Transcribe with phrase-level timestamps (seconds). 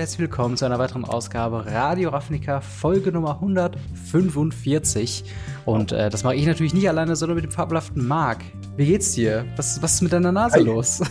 [0.00, 5.24] herzlich willkommen zu einer weiteren Ausgabe Radio Ravnica, Folge Nummer 145.
[5.66, 8.38] Und äh, das mache ich natürlich nicht alleine, sondern mit dem fabelhaften Marc.
[8.78, 9.44] Wie geht's dir?
[9.56, 10.62] Was, was ist mit deiner Nase Hi.
[10.62, 11.02] los?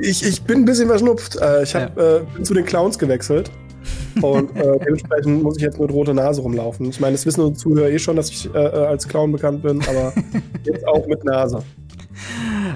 [0.00, 1.36] Ich, ich bin ein bisschen verschnupft.
[1.36, 2.16] Äh, ich hab, ja.
[2.16, 3.50] äh, bin zu den Clowns gewechselt.
[4.20, 6.88] Und äh, dementsprechend muss ich jetzt mit roter Nase rumlaufen.
[6.90, 9.62] Ich meine, das wissen unsere Zuhörer eh schon, dass ich äh, äh, als Clown bekannt
[9.62, 10.12] bin, aber
[10.64, 11.62] jetzt auch mit Nase.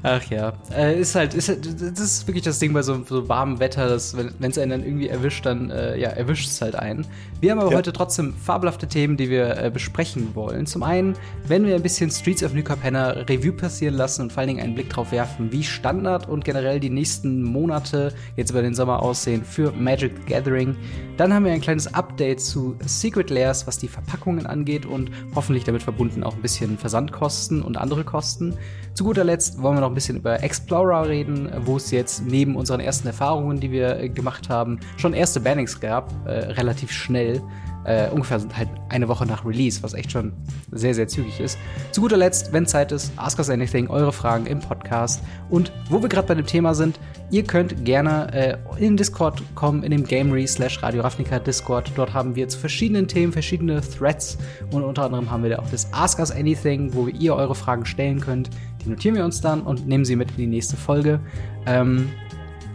[0.03, 3.29] Ach ja, äh, ist halt, ist halt, das ist wirklich das Ding bei so, so
[3.29, 6.75] warmem Wetter, dass wenn es einen dann irgendwie erwischt, dann äh, ja, erwischt es halt
[6.77, 7.07] einen.
[7.41, 7.77] Wir haben aber ja.
[7.77, 10.67] heute trotzdem fabelhafte Themen, die wir äh, besprechen wollen.
[10.67, 11.15] Zum einen
[11.47, 14.63] werden wir ein bisschen Streets of New Capenna Review passieren lassen und vor allen Dingen
[14.63, 19.03] einen Blick drauf werfen, wie Standard und generell die nächsten Monate jetzt über den Sommer
[19.03, 20.77] aussehen für Magic the Gathering.
[21.17, 25.65] Dann haben wir ein kleines Update zu Secret Layers, was die Verpackungen angeht und hoffentlich
[25.65, 28.57] damit verbunden auch ein bisschen Versandkosten und andere Kosten.
[28.97, 32.57] Zu guter Letzt wollen wir noch ein bisschen über Explorer reden, wo es jetzt neben
[32.57, 37.43] unseren ersten Erfahrungen, die wir äh, gemacht haben, schon erste Bannings gab, äh, relativ schnell.
[37.85, 40.33] Äh, ungefähr halt eine Woche nach Release, was echt schon
[40.73, 41.57] sehr, sehr zügig ist.
[41.93, 45.23] Zu guter Letzt, wenn Zeit ist, Ask Us Anything, eure Fragen im Podcast.
[45.51, 46.99] Und wo wir gerade bei dem Thema sind,
[47.31, 51.93] ihr könnt gerne äh, in den Discord kommen, in dem Gamery slash Radio Ravnica Discord.
[51.95, 54.37] Dort haben wir zu verschiedenen Themen verschiedene Threads
[54.73, 57.87] und unter anderem haben wir da auch das Ask Us Anything, wo ihr eure Fragen
[57.87, 58.51] stellen könnt.
[58.87, 61.19] Die notieren wir uns dann und nehmen sie mit in die nächste Folge.
[61.67, 62.09] Ähm,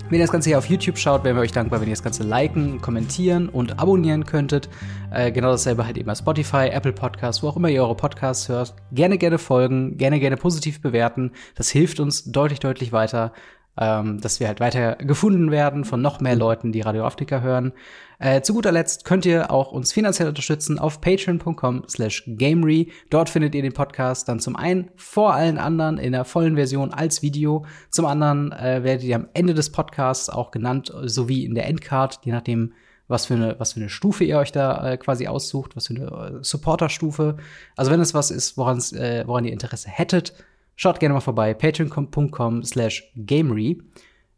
[0.10, 2.04] wenn ihr das Ganze hier auf YouTube schaut, wären wir euch dankbar, wenn ihr das
[2.04, 4.68] Ganze liken, kommentieren und abonnieren könntet.
[5.10, 8.50] Äh, genau dasselbe halt eben bei Spotify, Apple Podcasts, wo auch immer ihr eure Podcasts
[8.50, 8.76] hört.
[8.92, 11.32] Gerne, gerne folgen, gerne, gerne positiv bewerten.
[11.56, 13.32] Das hilft uns deutlich, deutlich weiter
[13.78, 17.74] ähm, dass wir halt weiter gefunden werden von noch mehr Leuten, die Radio Afrika hören.
[18.20, 22.92] Äh, zu guter Letzt könnt ihr auch uns finanziell unterstützen auf patreon.com slash gamery.
[23.10, 26.94] Dort findet ihr den Podcast dann zum einen vor allen anderen in der vollen Version
[26.94, 27.66] als Video.
[27.90, 32.20] Zum anderen äh, werdet ihr am Ende des Podcasts auch genannt, sowie in der Endcard,
[32.24, 32.74] je nachdem,
[33.08, 35.96] was für eine, was für eine Stufe ihr euch da äh, quasi aussucht, was für
[35.96, 37.38] eine äh, Supporter-Stufe.
[37.76, 40.34] Also wenn es was ist, woran, äh, woran ihr Interesse hättet,
[40.82, 43.84] Schaut gerne mal vorbei, patreon.com slash gamery.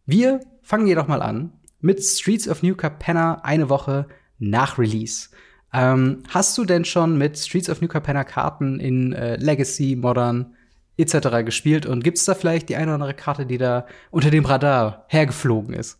[0.05, 4.07] Wir fangen jedoch mal an mit Streets of New Capenna eine Woche
[4.39, 5.29] nach Release.
[5.71, 10.53] Ähm, hast du denn schon mit Streets of New Capenna Karten in äh, Legacy, Modern
[10.97, 11.45] etc.
[11.45, 11.85] gespielt?
[11.85, 15.05] Und gibt es da vielleicht die eine oder andere Karte, die da unter dem Radar
[15.07, 15.97] hergeflogen ist?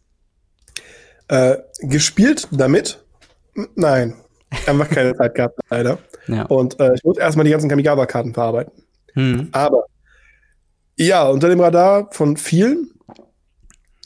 [1.30, 3.02] Äh, gespielt damit?
[3.76, 4.16] Nein.
[4.68, 6.00] Einfach keine Zeit gehabt, leider.
[6.28, 6.44] Ja.
[6.48, 8.74] Und äh, ich muss erstmal die ganzen Kamigawa-Karten verarbeiten.
[9.14, 9.48] Hm.
[9.54, 9.86] Aber
[10.98, 12.92] ja, unter dem Radar von vielen,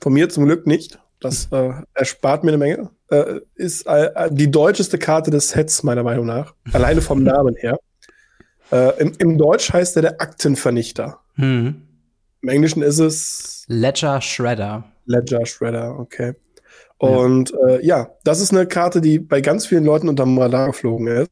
[0.02, 1.00] von mir zum Glück nicht.
[1.20, 2.90] Das äh, erspart mir eine Menge.
[3.10, 6.54] Äh, ist äh, die deutscheste Karte des Sets, meiner Meinung nach.
[6.74, 7.80] Alleine vom Namen her.
[8.72, 11.20] Äh, im, Im Deutsch heißt er der Aktenvernichter.
[11.36, 11.82] Hm.
[12.42, 14.84] Im Englischen ist es Ledger Shredder.
[15.06, 16.36] Ledger Shredder, okay.
[16.98, 17.68] Und ja.
[17.68, 21.08] Äh, ja, das ist eine Karte, die bei ganz vielen Leuten unter dem Radar geflogen
[21.08, 21.32] ist.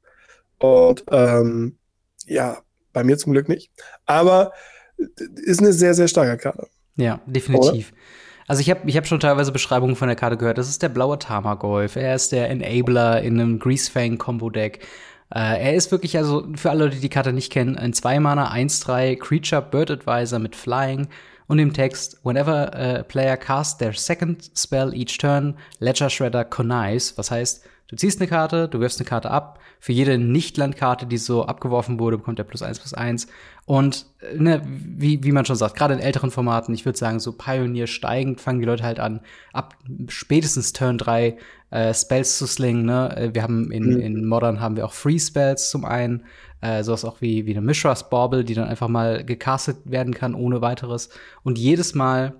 [0.60, 1.78] Und ähm,
[2.26, 2.58] ja,
[2.94, 3.72] bei mir zum Glück nicht.
[4.06, 4.52] Aber
[4.98, 6.68] ist eine sehr, sehr starke Karte.
[6.96, 7.92] Ja, definitiv.
[7.92, 8.02] Oder?
[8.48, 10.58] Also ich habe ich hab schon teilweise Beschreibungen von der Karte gehört.
[10.58, 11.96] Das ist der blaue Tamagolf.
[11.96, 14.86] Er ist der Enabler in einem Greasefang-Combo-Deck.
[15.34, 18.54] Äh, er ist wirklich, also für alle Leute, die die Karte nicht kennen, ein 2-Mana
[18.54, 21.08] 1-3 Creature Bird Advisor mit Flying
[21.48, 27.18] und im Text, whenever a player casts their second spell each turn, Ledger Shredder connives,
[27.18, 29.60] was heißt, Du ziehst eine Karte, du wirfst eine Karte ab.
[29.80, 33.28] Für jede Nicht-Landkarte, die so abgeworfen wurde, bekommt er plus eins plus eins.
[33.66, 37.20] Und äh, ne, wie, wie man schon sagt, gerade in älteren Formaten, ich würde sagen,
[37.20, 39.22] so Pioneer steigend, fangen die Leute halt an,
[39.54, 39.76] ab
[40.08, 41.38] spätestens Turn 3
[41.70, 42.86] äh, Spells zu slingen.
[42.86, 43.16] Ne?
[43.16, 44.00] Äh, wir haben in, mhm.
[44.00, 46.24] in Modern haben wir auch Free Spells zum einen,
[46.62, 50.34] äh, sowas auch wie, wie eine Mishras Bauble, die dann einfach mal gecastet werden kann
[50.34, 51.10] ohne weiteres.
[51.44, 52.34] Und jedes Mal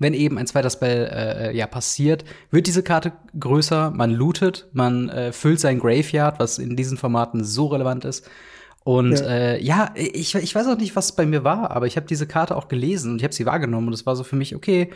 [0.00, 5.08] wenn eben ein zweiter Spell äh, ja passiert, wird diese Karte größer, man lootet, man
[5.10, 8.28] äh, füllt sein Graveyard, was in diesen Formaten so relevant ist.
[8.82, 11.96] Und ja, äh, ja ich, ich weiß auch nicht, was bei mir war, aber ich
[11.96, 14.36] habe diese Karte auch gelesen und ich habe sie wahrgenommen und es war so für
[14.36, 14.90] mich, okay,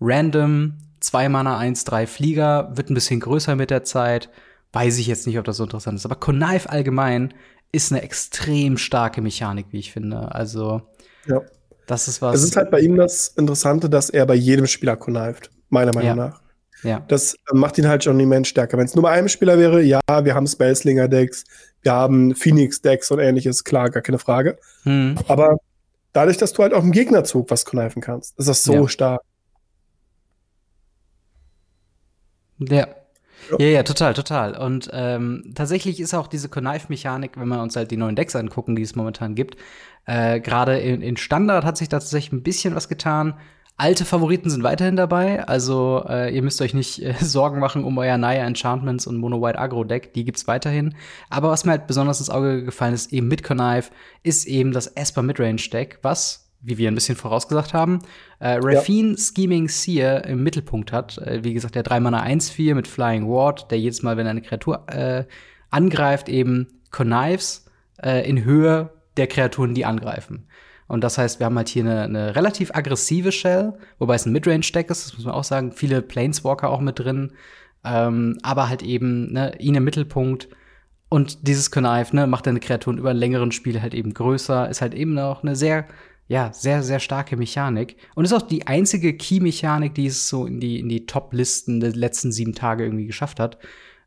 [0.00, 4.30] random, zwei Mana, eins, drei Flieger, wird ein bisschen größer mit der Zeit.
[4.72, 6.06] Weiß ich jetzt nicht, ob das so interessant ist.
[6.06, 7.34] Aber Connive allgemein
[7.72, 10.34] ist eine extrem starke Mechanik, wie ich finde.
[10.34, 10.82] Also,
[11.26, 11.42] ja.
[11.86, 12.36] Das ist was.
[12.36, 16.08] Es ist halt bei ihm das Interessante, dass er bei jedem Spieler connived, meiner Meinung
[16.08, 16.14] ja.
[16.14, 16.40] nach.
[16.82, 17.04] Ja.
[17.08, 18.76] Das äh, macht ihn halt schon immens stärker.
[18.76, 21.44] Wenn es nur bei einem Spieler wäre, ja, wir haben Spellslinger-Decks,
[21.82, 24.58] wir haben Phoenix-Decks und ähnliches, klar, gar keine Frage.
[24.82, 25.16] Hm.
[25.28, 25.56] Aber
[26.12, 28.88] dadurch, dass du halt auch im Gegnerzug was conniven kannst, ist das so ja.
[28.88, 29.20] stark.
[32.58, 32.88] Ja.
[33.58, 34.56] Ja, ja, total, total.
[34.56, 38.76] Und ähm, tatsächlich ist auch diese Connive-Mechanik, wenn wir uns halt die neuen Decks angucken,
[38.76, 39.56] die es momentan gibt,
[40.06, 43.34] äh, gerade in, in Standard hat sich da tatsächlich ein bisschen was getan.
[43.78, 47.98] Alte Favoriten sind weiterhin dabei, also äh, ihr müsst euch nicht äh, Sorgen machen um
[47.98, 50.94] euer Naya Enchantments und Mono White Agro Deck, die gibt's weiterhin.
[51.28, 53.90] Aber was mir halt besonders ins Auge gefallen ist, eben mit Connive,
[54.22, 58.00] ist eben das Esper Midrange Deck, was, wie wir ein bisschen vorausgesagt haben,
[58.38, 59.16] äh, Raffine ja.
[59.16, 61.18] Scheming Seer im Mittelpunkt hat.
[61.18, 64.42] Äh, wie gesagt, der 3 Mana 1-4 mit Flying Ward, der jedes Mal, wenn eine
[64.42, 65.24] Kreatur äh,
[65.70, 67.66] angreift, eben Connives
[68.02, 70.46] äh, in Höhe der Kreaturen, die angreifen.
[70.88, 74.32] Und das heißt, wir haben halt hier eine, eine relativ aggressive Shell, wobei es ein
[74.32, 75.72] Midrange-Deck ist, das muss man auch sagen.
[75.72, 77.32] Viele Planeswalker auch mit drin.
[77.84, 80.48] Ähm, aber halt eben ne, ihn im Mittelpunkt.
[81.08, 84.68] Und dieses Connive ne, macht deine Kreaturen über einen längeren Spiel halt eben größer.
[84.68, 85.86] Ist halt eben auch eine sehr,
[86.28, 87.96] ja, sehr, sehr starke Mechanik.
[88.14, 91.92] Und ist auch die einzige Key-Mechanik, die es so in die, in die Top-Listen der
[91.92, 93.58] letzten sieben Tage irgendwie geschafft hat.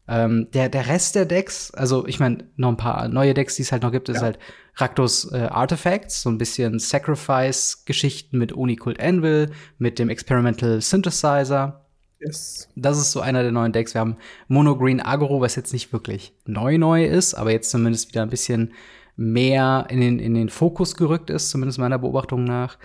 [0.07, 3.61] Ähm, der, der Rest der Decks, also ich meine, noch ein paar neue Decks, die
[3.61, 4.15] es halt noch gibt, ja.
[4.15, 4.39] ist halt
[4.75, 11.85] Raktos äh, Artifacts, so ein bisschen Sacrifice-Geschichten mit Unicult Anvil, mit dem Experimental Synthesizer.
[12.19, 12.67] Yes.
[12.75, 13.93] Das ist so einer der neuen Decks.
[13.93, 14.17] Wir haben
[14.47, 18.29] Mono Green Agro, was jetzt nicht wirklich neu neu ist, aber jetzt zumindest wieder ein
[18.29, 18.73] bisschen
[19.19, 22.77] mehr in den, in den Fokus gerückt ist, zumindest meiner Beobachtung nach.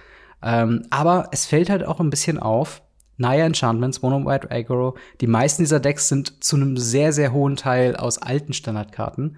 [0.42, 2.82] Ähm, aber es fällt halt auch ein bisschen auf,
[3.16, 4.96] Naya Enchantments, Mono White Aggro.
[5.20, 9.36] Die meisten dieser Decks sind zu einem sehr, sehr hohen Teil aus alten Standardkarten.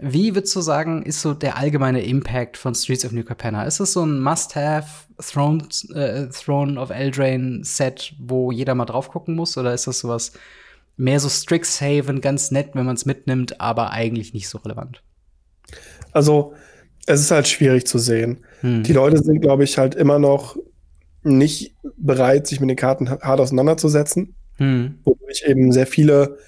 [0.00, 3.64] Wie würdest du sagen, ist so der allgemeine Impact von Streets of New Capenna?
[3.64, 4.88] Ist es so ein Must-Have
[5.20, 9.58] Throne, äh, Throne of Eldraine Set, wo jeder mal drauf gucken muss?
[9.58, 10.32] Oder ist das sowas
[10.96, 15.03] mehr so Strixhaven, ganz nett, wenn man es mitnimmt, aber eigentlich nicht so relevant?
[16.12, 16.54] Also,
[17.06, 18.44] es ist halt schwierig zu sehen.
[18.60, 18.82] Hm.
[18.82, 20.56] Die Leute sind, glaube ich, halt immer noch
[21.22, 24.34] nicht bereit, sich mit den Karten hart auseinanderzusetzen.
[24.56, 24.98] Hm.
[25.04, 26.38] Wodurch eben sehr viele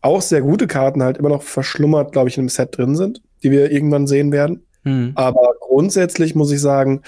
[0.00, 3.22] auch sehr gute Karten halt immer noch verschlummert, glaube ich, in einem Set drin sind,
[3.42, 4.64] die wir irgendwann sehen werden.
[4.84, 5.12] Hm.
[5.16, 7.02] Aber grundsätzlich muss ich sagen,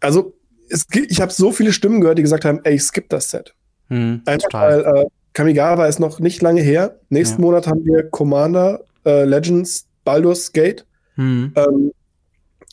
[0.00, 0.34] also
[0.68, 3.54] es, ich habe so viele Stimmen gehört, die gesagt haben, ey, ich skip das Set.
[3.88, 4.84] Hm, Einfach total.
[4.84, 6.98] weil äh, Kamigawa ist noch nicht lange her.
[7.08, 7.46] Nächsten ja.
[7.46, 10.86] Monat haben wir Commander, äh, Legends, Baldur's Gate.
[11.14, 11.52] Hm.
[11.56, 11.92] Ähm,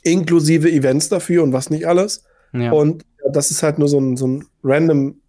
[0.03, 2.23] inklusive Events dafür und was nicht alles.
[2.53, 2.71] Ja.
[2.71, 5.21] Und das ist halt nur so ein, so ein random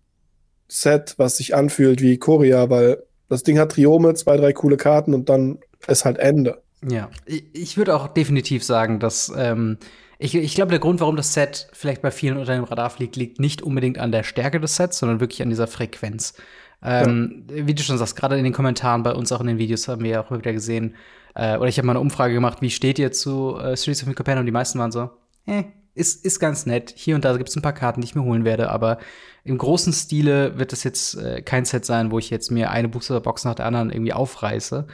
[0.69, 5.15] Set, was sich anfühlt wie Korea, weil das Ding hat Triome, zwei, drei coole Karten
[5.15, 6.63] und dann ist halt Ende.
[6.89, 9.79] Ja, ich würde auch definitiv sagen, dass ähm,
[10.19, 13.17] ich, ich glaube, der Grund, warum das Set vielleicht bei vielen unter dem Radar fliegt,
[13.17, 16.35] liegt nicht unbedingt an der Stärke des Sets, sondern wirklich an dieser Frequenz.
[16.83, 17.67] Ähm, ja.
[17.67, 20.03] Wie du schon sagst, gerade in den Kommentaren bei uns auch in den Videos haben
[20.03, 20.95] wir ja auch wieder gesehen,
[21.35, 24.09] äh, oder ich habe mal eine Umfrage gemacht, wie steht ihr zu äh, Streets of
[24.09, 25.11] New und die meisten waren so,
[25.47, 26.93] eh, ist, ist ganz nett.
[26.97, 28.99] Hier und da gibt es ein paar Karten, die ich mir holen werde, aber
[29.45, 32.89] im großen Stile wird das jetzt äh, kein Set sein, wo ich jetzt mir eine
[32.89, 34.87] Booster-Box nach der anderen irgendwie aufreiße.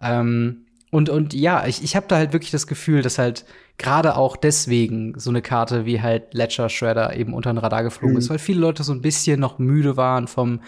[0.00, 3.44] Ähm, und, und ja, ich, ich habe da halt wirklich das Gefühl, dass halt
[3.78, 8.14] gerade auch deswegen so eine Karte wie halt Ledger Shredder eben unter den Radar geflogen
[8.14, 8.18] mhm.
[8.18, 10.60] ist, weil viele Leute so ein bisschen noch müde waren vom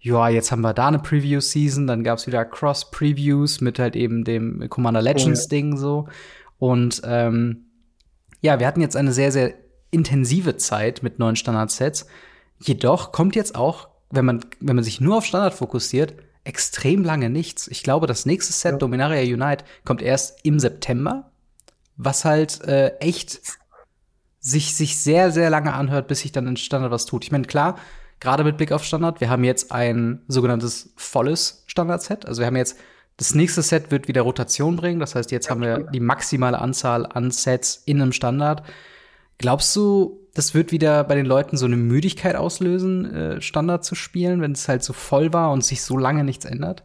[0.00, 4.68] ja, jetzt haben wir da eine Preview-Season, dann gab's wieder Cross-Previews mit halt eben dem
[4.68, 6.08] Commander Legends-Ding oh, so.
[6.58, 7.66] Und ähm,
[8.40, 9.54] ja, wir hatten jetzt eine sehr, sehr
[9.90, 12.06] intensive Zeit mit neuen Standardsets.
[12.58, 16.14] Jedoch kommt jetzt auch, wenn man, wenn man sich nur auf Standard fokussiert,
[16.44, 17.68] extrem lange nichts.
[17.68, 18.78] Ich glaube, das nächste Set, ja.
[18.78, 21.30] Dominaria Unite, kommt erst im September,
[21.96, 23.40] was halt äh, echt
[24.40, 27.24] sich, sich sehr, sehr lange anhört, bis sich dann in Standard was tut.
[27.24, 27.76] Ich meine, klar,
[28.20, 32.26] gerade mit Blick auf Standard, wir haben jetzt ein sogenanntes volles Standard-Set.
[32.26, 32.76] Also wir haben jetzt
[33.18, 35.00] das nächste Set wird wieder Rotation bringen.
[35.00, 38.62] Das heißt, jetzt haben wir die maximale Anzahl an Sets in einem Standard.
[39.38, 43.96] Glaubst du, das wird wieder bei den Leuten so eine Müdigkeit auslösen, äh, Standard zu
[43.96, 46.84] spielen, wenn es halt so voll war und sich so lange nichts ändert?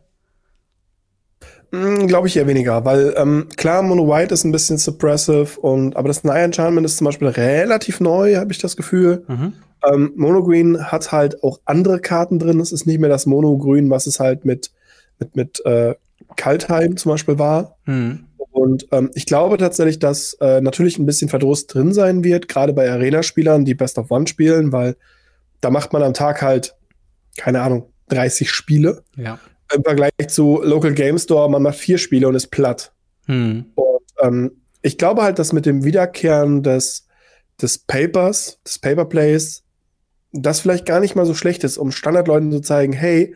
[1.72, 5.96] Mm, Glaube ich eher weniger, weil ähm, klar, Mono White ist ein bisschen suppressive und
[5.96, 9.24] aber das Nye Enchantment ist zum Beispiel relativ neu, habe ich das Gefühl.
[9.28, 9.54] Mhm.
[9.84, 12.60] Ähm, Mono Green hat halt auch andere Karten drin.
[12.60, 14.72] Es ist nicht mehr das Mono Grün, was es halt mit
[15.20, 15.96] mit mit äh,
[16.36, 17.78] Kaltheim zum Beispiel war.
[17.86, 18.26] Mhm.
[18.52, 22.72] Und ähm, ich glaube tatsächlich, dass äh, natürlich ein bisschen Verdruss drin sein wird, gerade
[22.72, 24.96] bei Arena-Spielern, die Best of One spielen, weil
[25.60, 26.76] da macht man am Tag halt,
[27.36, 29.04] keine Ahnung, 30 Spiele.
[29.16, 29.40] Ja.
[29.74, 32.92] Im Vergleich zu Local Game Store, man macht vier Spiele und ist platt.
[33.26, 33.66] Mhm.
[33.74, 34.52] Und ähm,
[34.84, 37.08] ich glaube halt, dass mit dem Wiederkehren des,
[37.60, 39.63] des Papers, des Paperplays,
[40.34, 43.36] das vielleicht gar nicht mal so schlecht ist, um Standardleuten zu zeigen, hey,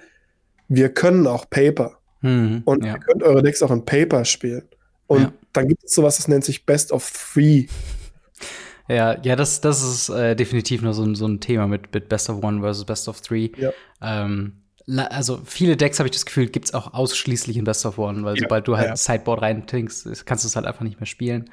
[0.68, 1.98] wir können auch Paper.
[2.22, 2.94] Mhm, und ja.
[2.94, 4.64] ihr könnt eure Decks auch in Paper spielen.
[5.06, 5.34] Und ja.
[5.54, 7.68] dann gibt es sowas, das nennt sich Best of Three.
[8.90, 12.10] Ja, ja, das, das ist äh, definitiv nur so ein, so ein Thema mit, mit
[12.10, 13.52] Best of One versus Best of Three.
[13.58, 13.72] Ja.
[14.02, 14.54] Ähm,
[15.10, 18.24] also viele Decks habe ich das Gefühl, gibt es auch ausschließlich in Best of One,
[18.24, 18.96] weil ja, sobald du halt ja.
[18.96, 21.50] Sideboard reintinkst, kannst du es halt einfach nicht mehr spielen.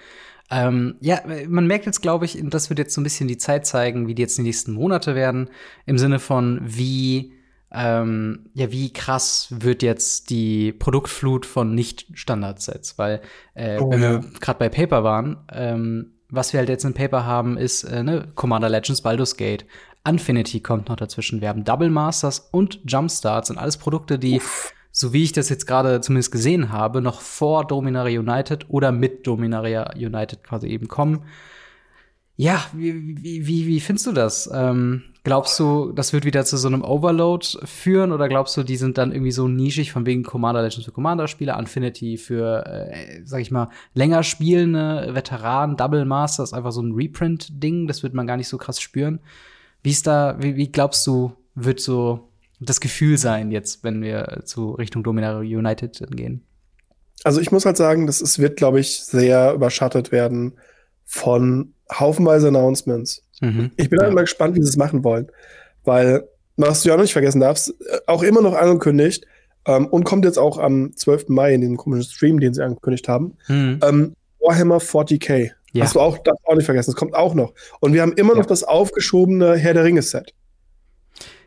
[0.50, 3.66] Ähm, ja, man merkt jetzt, glaube ich, das wird jetzt so ein bisschen die Zeit
[3.66, 5.50] zeigen, wie die jetzt die nächsten Monate werden,
[5.86, 7.32] im Sinne von wie
[7.76, 12.98] ähm, ja, wie krass wird jetzt die Produktflut von Nicht-Standard-Sets?
[12.98, 13.20] Weil,
[13.54, 14.22] äh, oh, wenn ja.
[14.22, 18.04] wir gerade bei Paper waren, ähm, was wir halt jetzt in Paper haben, ist äh,
[18.04, 19.66] ne, Commander Legends Baldur's Gate.
[20.06, 21.40] Infinity kommt noch dazwischen.
[21.40, 25.48] Wir haben Double Masters und Jumpstarts und alles Produkte, die Uff so wie ich das
[25.48, 30.86] jetzt gerade zumindest gesehen habe, noch vor Dominaria United oder mit Dominaria United quasi eben
[30.86, 31.24] kommen.
[32.36, 34.48] Ja, wie, wie, wie, findest du das?
[34.54, 38.76] Ähm, glaubst du, das wird wieder zu so einem Overload führen oder glaubst du, die
[38.76, 43.40] sind dann irgendwie so nischig von wegen Commander Legends für Commander-Spieler, Infinity für, äh, sag
[43.40, 48.36] ich mal, länger spielende Veteranen, Double Masters, einfach so ein Reprint-Ding, das wird man gar
[48.36, 49.18] nicht so krass spüren.
[49.82, 52.28] Wie ist da, wie, wie glaubst du, wird so
[52.60, 56.46] das Gefühl sein jetzt, wenn wir zu Richtung Dominaria United gehen?
[57.22, 60.54] Also ich muss halt sagen, das ist, wird, glaube ich, sehr überschattet werden
[61.04, 63.22] von haufenweise Announcements.
[63.40, 63.70] Mhm.
[63.76, 64.06] Ich bin ja.
[64.06, 65.28] halt mal gespannt, wie sie es machen wollen.
[65.84, 69.26] Weil, was du ja auch nicht vergessen darfst, äh, auch immer noch angekündigt
[69.66, 71.28] ähm, und kommt jetzt auch am 12.
[71.28, 73.80] Mai in den komischen Stream, den sie angekündigt haben, mhm.
[73.82, 75.50] ähm, Warhammer 40k.
[75.72, 75.84] Ja.
[75.84, 77.52] Hast du auch, das auch nicht vergessen, das kommt auch noch.
[77.80, 78.38] Und wir haben immer ja.
[78.38, 80.34] noch das aufgeschobene Herr der Ringe-Set.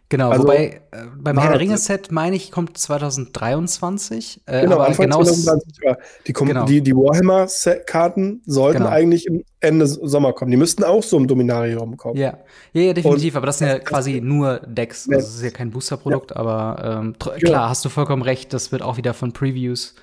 [0.09, 4.41] Genau, also, wobei äh, beim Herr der Ringe-Set, meine ich, kommt 2023.
[4.45, 5.83] Äh, genau, Anfang genau 2023.
[5.83, 5.97] Ja.
[6.25, 6.65] Die, genau.
[6.65, 8.89] die, die Warhammer-Karten sollten genau.
[8.89, 9.27] eigentlich
[9.59, 10.51] Ende Sommer kommen.
[10.51, 12.17] Die müssten auch so im Dominarium kommen.
[12.17, 12.37] Ja,
[12.71, 13.33] ja, ja definitiv.
[13.33, 15.09] Und aber das sind ja quasi nur Decks.
[15.09, 16.37] Also, das ist ja kein Booster-Produkt, ja.
[16.37, 18.53] aber ähm, klar, hast du vollkommen recht.
[18.53, 19.93] Das wird auch wieder von Previews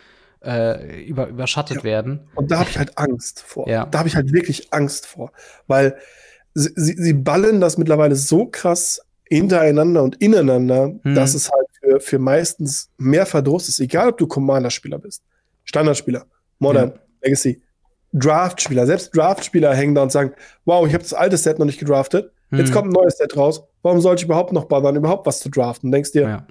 [0.45, 2.29] äh, über, überschattet werden.
[2.35, 3.65] Und da habe ich halt Angst vor.
[3.67, 5.33] Da habe ich halt wirklich Angst vor.
[5.67, 5.97] Weil
[6.53, 9.01] sie, sie, sie ballen das mittlerweile so krass
[9.35, 11.15] hintereinander und ineinander, mhm.
[11.15, 15.23] dass es halt für, für meistens mehr Verdruss ist, egal ob du Commander-Spieler bist,
[15.65, 16.27] Standardspieler,
[16.59, 17.01] Modern, ja.
[17.23, 17.63] Legacy,
[18.13, 18.87] Draft-Spieler.
[18.87, 20.33] Selbst Draft-Spieler hängen da und sagen,
[20.65, 22.59] wow, ich habe das alte Set noch nicht gedraftet, mhm.
[22.59, 25.49] jetzt kommt ein neues Set raus, warum sollte ich überhaupt noch bothern, überhaupt was zu
[25.49, 25.89] draften?
[25.89, 26.47] Und denkst dir, ja.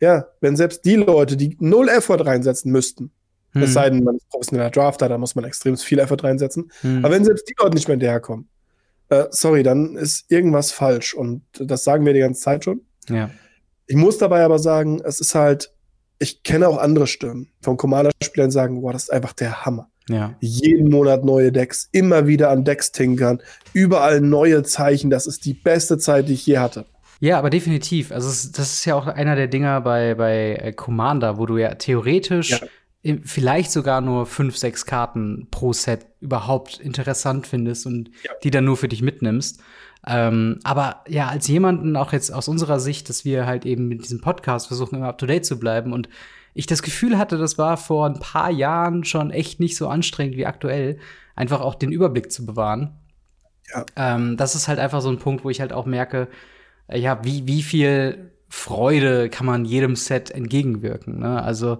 [0.00, 0.26] ja.
[0.40, 3.10] wenn selbst die Leute, die null Effort reinsetzen müssten,
[3.54, 3.62] mhm.
[3.62, 7.04] es sei denn, man ist professioneller Drafter, da muss man extrem viel Effort reinsetzen, mhm.
[7.04, 8.48] aber wenn selbst die Leute nicht mehr hinterherkommen,
[9.10, 11.14] äh, sorry, dann ist irgendwas falsch.
[11.14, 12.82] Und das sagen wir die ganze Zeit schon.
[13.08, 13.30] Ja.
[13.86, 15.72] Ich muss dabei aber sagen, es ist halt,
[16.18, 19.90] ich kenne auch andere Stimmen von Commander-Spielern, sagen, boah, das ist einfach der Hammer.
[20.08, 20.34] Ja.
[20.40, 25.10] Jeden Monat neue Decks, immer wieder an Decks tinkern, überall neue Zeichen.
[25.10, 26.86] Das ist die beste Zeit, die ich je hatte.
[27.20, 28.12] Ja, aber definitiv.
[28.12, 31.74] Also das ist ja auch einer der Dinger bei, bei äh, Commander, wo du ja
[31.74, 32.60] theoretisch ja
[33.22, 38.32] vielleicht sogar nur fünf, sechs Karten pro Set überhaupt interessant findest und ja.
[38.42, 39.62] die dann nur für dich mitnimmst.
[40.06, 44.02] Ähm, aber ja, als jemanden, auch jetzt aus unserer Sicht, dass wir halt eben mit
[44.02, 46.08] diesem Podcast versuchen, immer up to date zu bleiben und
[46.54, 50.36] ich das Gefühl hatte, das war vor ein paar Jahren schon echt nicht so anstrengend
[50.36, 50.98] wie aktuell,
[51.36, 52.98] einfach auch den Überblick zu bewahren.
[53.72, 53.86] Ja.
[53.96, 56.28] Ähm, das ist halt einfach so ein Punkt, wo ich halt auch merke,
[56.88, 61.18] äh, ja, wie, wie viel Freude kann man jedem Set entgegenwirken.
[61.18, 61.42] Ne?
[61.42, 61.78] Also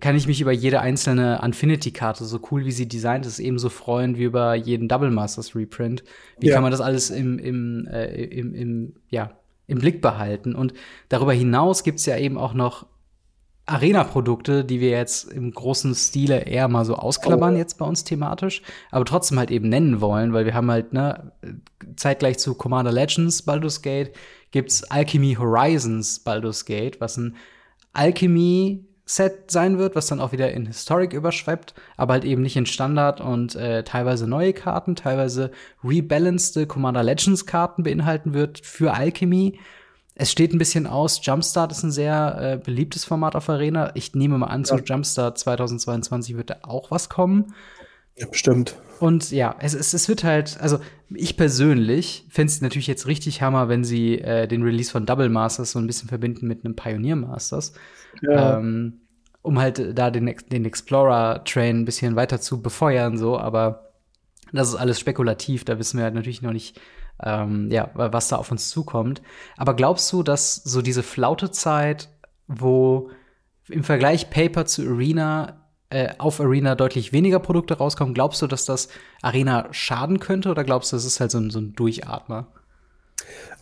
[0.00, 4.16] kann ich mich über jede einzelne Infinity-Karte, so cool wie sie designt ist, ebenso freuen
[4.16, 6.02] wie über jeden Double Masters Reprint.
[6.38, 6.54] Wie ja.
[6.54, 9.32] kann man das alles im, im, äh, im, im, ja,
[9.66, 10.54] im Blick behalten?
[10.54, 10.72] Und
[11.10, 12.86] darüber hinaus gibt's ja eben auch noch
[13.66, 17.58] Arena-Produkte, die wir jetzt im großen Stile eher mal so ausklappern oh.
[17.58, 21.32] jetzt bei uns thematisch, aber trotzdem halt eben nennen wollen, weil wir haben halt, ne,
[21.96, 24.12] zeitgleich zu Commander Legends Baldur's Gate
[24.50, 27.36] gibt's Alchemy Horizons Baldur's Gate, was ein
[27.92, 32.56] Alchemy Set sein wird, was dann auch wieder in Historic überschwappt, aber halt eben nicht
[32.56, 35.50] in Standard und äh, teilweise neue Karten, teilweise
[35.82, 39.58] rebalanced Commander Legends Karten beinhalten wird für Alchemy.
[40.14, 41.24] Es steht ein bisschen aus.
[41.24, 43.90] Jumpstart ist ein sehr äh, beliebtes Format auf Arena.
[43.94, 44.76] Ich nehme mal an, ja.
[44.76, 47.54] zu Jumpstart 2022 wird da auch was kommen.
[48.16, 48.76] Ja, bestimmt.
[49.02, 50.78] Und ja, es, es, es wird halt, also
[51.12, 55.28] ich persönlich fände es natürlich jetzt richtig Hammer, wenn sie äh, den Release von Double
[55.28, 57.72] Masters so ein bisschen verbinden mit einem Pioneer Masters.
[58.20, 58.58] Ja.
[58.58, 59.00] Ähm,
[59.42, 63.90] um halt da den, den Explorer-Train ein bisschen weiter zu befeuern, so, aber
[64.52, 66.80] das ist alles spekulativ, da wissen wir halt natürlich noch nicht,
[67.20, 69.20] ähm, ja, was da auf uns zukommt.
[69.56, 72.08] Aber glaubst du, dass so diese Flautezeit,
[72.46, 73.10] wo
[73.68, 75.61] im Vergleich Paper zu Arena
[75.92, 78.88] äh, auf Arena deutlich weniger Produkte rauskommen, glaubst du, dass das
[79.20, 82.46] Arena schaden könnte oder glaubst du, das ist halt so ein, so ein Durchatmer?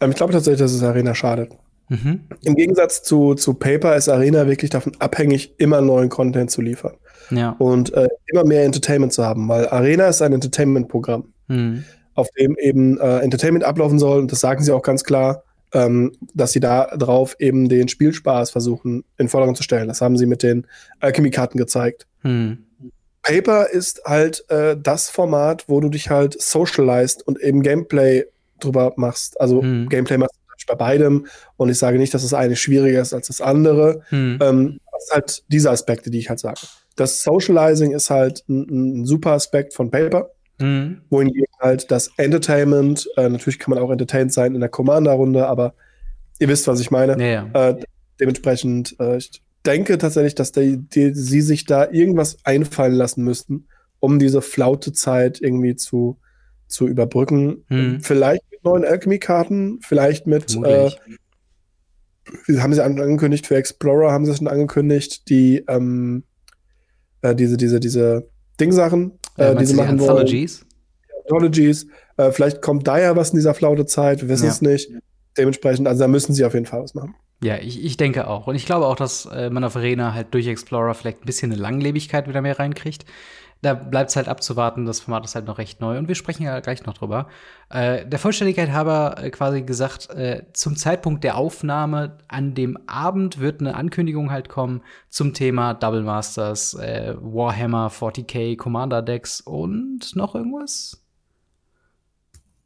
[0.00, 1.52] Ähm, ich glaube tatsächlich, dass es Arena schadet.
[1.88, 2.20] Mhm.
[2.42, 6.94] Im Gegensatz zu, zu Paper ist Arena wirklich davon abhängig, immer neuen Content zu liefern.
[7.30, 7.56] Ja.
[7.58, 11.84] Und äh, immer mehr Entertainment zu haben, weil Arena ist ein Entertainment-Programm, mhm.
[12.14, 14.20] auf dem eben äh, Entertainment ablaufen soll.
[14.20, 18.50] Und das sagen sie auch ganz klar, ähm, dass sie da drauf eben den Spielspaß
[18.50, 19.88] versuchen in Vordergrund zu stellen.
[19.88, 20.66] Das haben sie mit den
[21.00, 22.06] Alchemy-Karten gezeigt.
[22.22, 22.64] Mhm.
[23.22, 28.24] Paper ist halt äh, das Format, wo du dich halt socialized und eben Gameplay
[28.58, 29.40] drüber machst.
[29.40, 29.88] Also hm.
[29.88, 33.28] Gameplay machst du bei beidem und ich sage nicht, dass das eine schwieriger ist als
[33.28, 34.02] das andere.
[34.08, 34.38] Hm.
[34.40, 36.60] Ähm, das sind halt diese Aspekte, die ich halt sage.
[36.96, 40.30] Das Socializing ist halt ein, ein super Aspekt von Paper.
[40.60, 41.02] Mhm.
[41.10, 45.74] Wohingegen halt das Entertainment, äh, natürlich kann man auch entertained sein in der Commander-Runde, aber
[46.38, 47.20] ihr wisst, was ich meine.
[47.20, 47.68] Ja, ja.
[47.70, 47.80] Äh,
[48.18, 53.66] dementsprechend, äh, ich denke tatsächlich, dass die, die, sie sich da irgendwas einfallen lassen müssten,
[53.98, 56.18] um diese Flautezeit irgendwie zu,
[56.66, 57.64] zu überbrücken.
[57.68, 58.00] Mhm.
[58.00, 60.90] Vielleicht mit neuen Alchemy-Karten, vielleicht mit, äh,
[62.58, 66.24] haben sie angekündigt, für Explorer haben sie es schon angekündigt, die, ähm,
[67.22, 70.10] äh, diese, diese, diese Ding-Sachen, äh, die sie machen wollen.
[70.10, 70.66] Anthologies?
[71.24, 71.86] Anthologies.
[72.16, 74.50] Äh, vielleicht kommt da ja was in dieser Flautezeit, wir wissen ja.
[74.50, 74.90] es nicht.
[75.38, 77.14] Dementsprechend, also da müssen sie auf jeden Fall was machen.
[77.42, 78.46] Ja, ich, ich denke auch.
[78.46, 81.50] Und ich glaube auch, dass äh, man auf Arena halt durch Explorer vielleicht ein bisschen
[81.50, 83.06] eine Langlebigkeit wieder mehr reinkriegt.
[83.62, 86.42] Da bleibt es halt abzuwarten, das Format ist halt noch recht neu und wir sprechen
[86.44, 87.28] ja gleich noch drüber.
[87.68, 93.38] Äh, der Vollständigkeit habe äh, quasi gesagt, äh, zum Zeitpunkt der Aufnahme an dem Abend
[93.38, 100.16] wird eine Ankündigung halt kommen zum Thema Double Masters, äh, Warhammer 40k, Commander Decks und
[100.16, 100.99] noch irgendwas?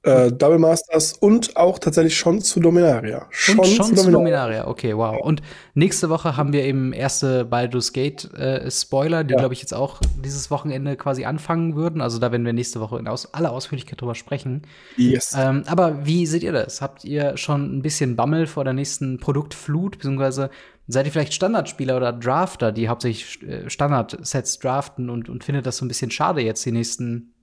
[0.05, 3.27] Äh, Double Masters und auch tatsächlich schon zu Dominaria.
[3.31, 4.05] Schon, und schon zu, Dominaria.
[4.05, 4.69] zu Dominaria.
[4.69, 5.19] Okay, wow.
[5.21, 5.43] Und
[5.75, 9.39] nächste Woche haben wir eben erste Baldur's Gate äh, Spoiler, die ja.
[9.41, 12.01] glaube ich jetzt auch dieses Wochenende quasi anfangen würden.
[12.01, 14.63] Also da werden wir nächste Woche in aus aller Ausführlichkeit drüber sprechen.
[14.97, 15.35] Yes.
[15.39, 16.83] Ähm, aber wie seht ihr das?
[16.83, 20.51] Habt ihr schon ein bisschen Bammel vor der nächsten Produktflut, beziehungsweise
[20.87, 25.79] Seid ihr vielleicht Standardspieler oder Drafter, die hauptsächlich äh, Standard-Sets draften und, und findet das
[25.79, 27.34] so ein bisschen schade, jetzt die nächsten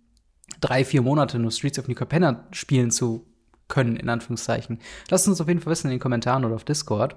[0.62, 3.26] drei, vier Monate nur Streets of New Capenna spielen zu
[3.68, 4.80] können, in Anführungszeichen.
[5.10, 7.16] Lasst uns auf jeden Fall wissen in den Kommentaren oder auf Discord.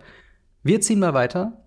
[0.62, 1.64] Wir ziehen mal weiter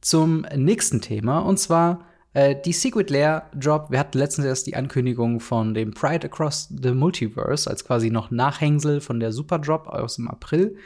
[0.00, 3.90] zum nächsten Thema und zwar äh, die Secret Lair Drop.
[3.90, 8.30] Wir hatten letztens erst die Ankündigung von dem Pride Across the Multiverse als quasi noch
[8.30, 10.76] Nachhängsel von der Super Drop aus dem April.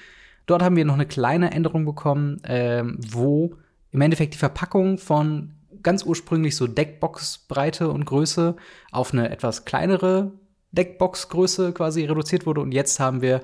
[0.47, 3.55] Dort haben wir noch eine kleine Änderung bekommen, äh, wo
[3.91, 5.55] im Endeffekt die Verpackung von
[5.89, 8.57] ganz ursprünglich so Deckbox-Breite und Größe
[8.93, 10.33] auf eine etwas kleinere
[10.73, 12.61] Deckbox-Größe quasi reduziert wurde.
[12.61, 13.41] Und jetzt haben wir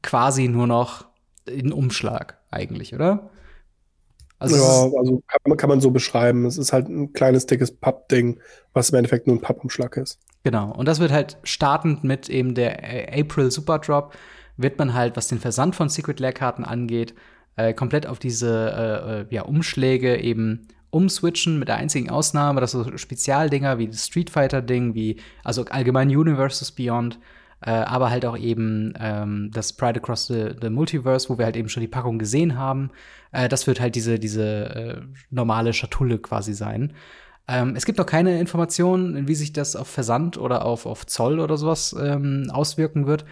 [0.00, 1.04] quasi nur noch
[1.46, 3.28] den Umschlag eigentlich, oder?
[4.38, 6.46] Also ja, also kann man, kann man so beschreiben.
[6.46, 8.40] Es ist halt ein kleines, dickes Pappding,
[8.72, 10.18] was im Endeffekt nur ein Pappumschlag ist.
[10.44, 10.72] Genau.
[10.72, 12.78] Und das wird halt startend mit eben der
[13.12, 14.14] April Super Drop,
[14.56, 17.14] wird man halt, was den Versand von Secret Lair Karten angeht,
[17.56, 22.72] äh, komplett auf diese äh, äh ja, Umschläge eben umswitchen, mit der einzigen Ausnahme, dass
[22.72, 27.18] so Spezialdinger wie das Street Fighter-Ding, wie, also allgemein Universes Beyond,
[27.62, 31.56] äh, aber halt auch eben ähm, das Pride Across the, the, Multiverse, wo wir halt
[31.56, 32.90] eben schon die Packung gesehen haben.
[33.30, 35.00] Äh, das wird halt diese, diese äh,
[35.30, 36.92] normale Schatulle quasi sein.
[37.48, 41.40] Ähm, es gibt noch keine Informationen, wie sich das auf Versand oder auf, auf Zoll
[41.40, 43.24] oder sowas ähm, auswirken wird.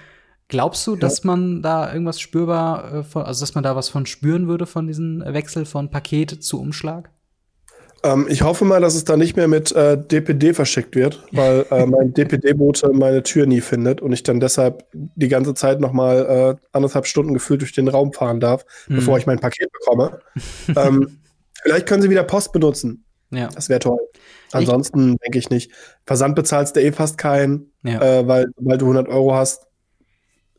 [0.49, 1.01] Glaubst du, ja.
[1.01, 4.67] dass man da irgendwas spürbar, äh, von, also dass man da was von spüren würde
[4.67, 7.11] von diesem Wechsel von Paket zu Umschlag?
[8.03, 11.67] Ähm, ich hoffe mal, dass es da nicht mehr mit äh, DPD verschickt wird, weil
[11.71, 15.93] äh, mein DPD-Bote meine Tür nie findet und ich dann deshalb die ganze Zeit noch
[15.93, 18.97] mal äh, anderthalb Stunden gefühlt durch den Raum fahren darf, mhm.
[18.97, 20.21] bevor ich mein Paket bekomme.
[20.77, 21.19] ähm,
[21.63, 23.05] vielleicht können sie wieder Post benutzen.
[23.31, 23.49] Ja.
[23.55, 24.01] Das wäre toll.
[24.53, 25.71] Ansonsten denke ich nicht.
[26.05, 28.01] Versand bezahlst du eh fast keinen, ja.
[28.01, 29.67] äh, weil, weil du 100 Euro hast,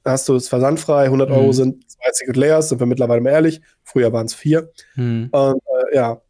[0.06, 1.06] hast du es versandfrei.
[1.06, 1.36] 100 mhm.
[1.36, 3.62] Euro sind zwei Secret Layers, sind wir mittlerweile mal ehrlich.
[3.84, 4.72] Früher waren es vier.
[4.96, 5.30] Mhm.
[5.32, 6.22] Und äh, ja,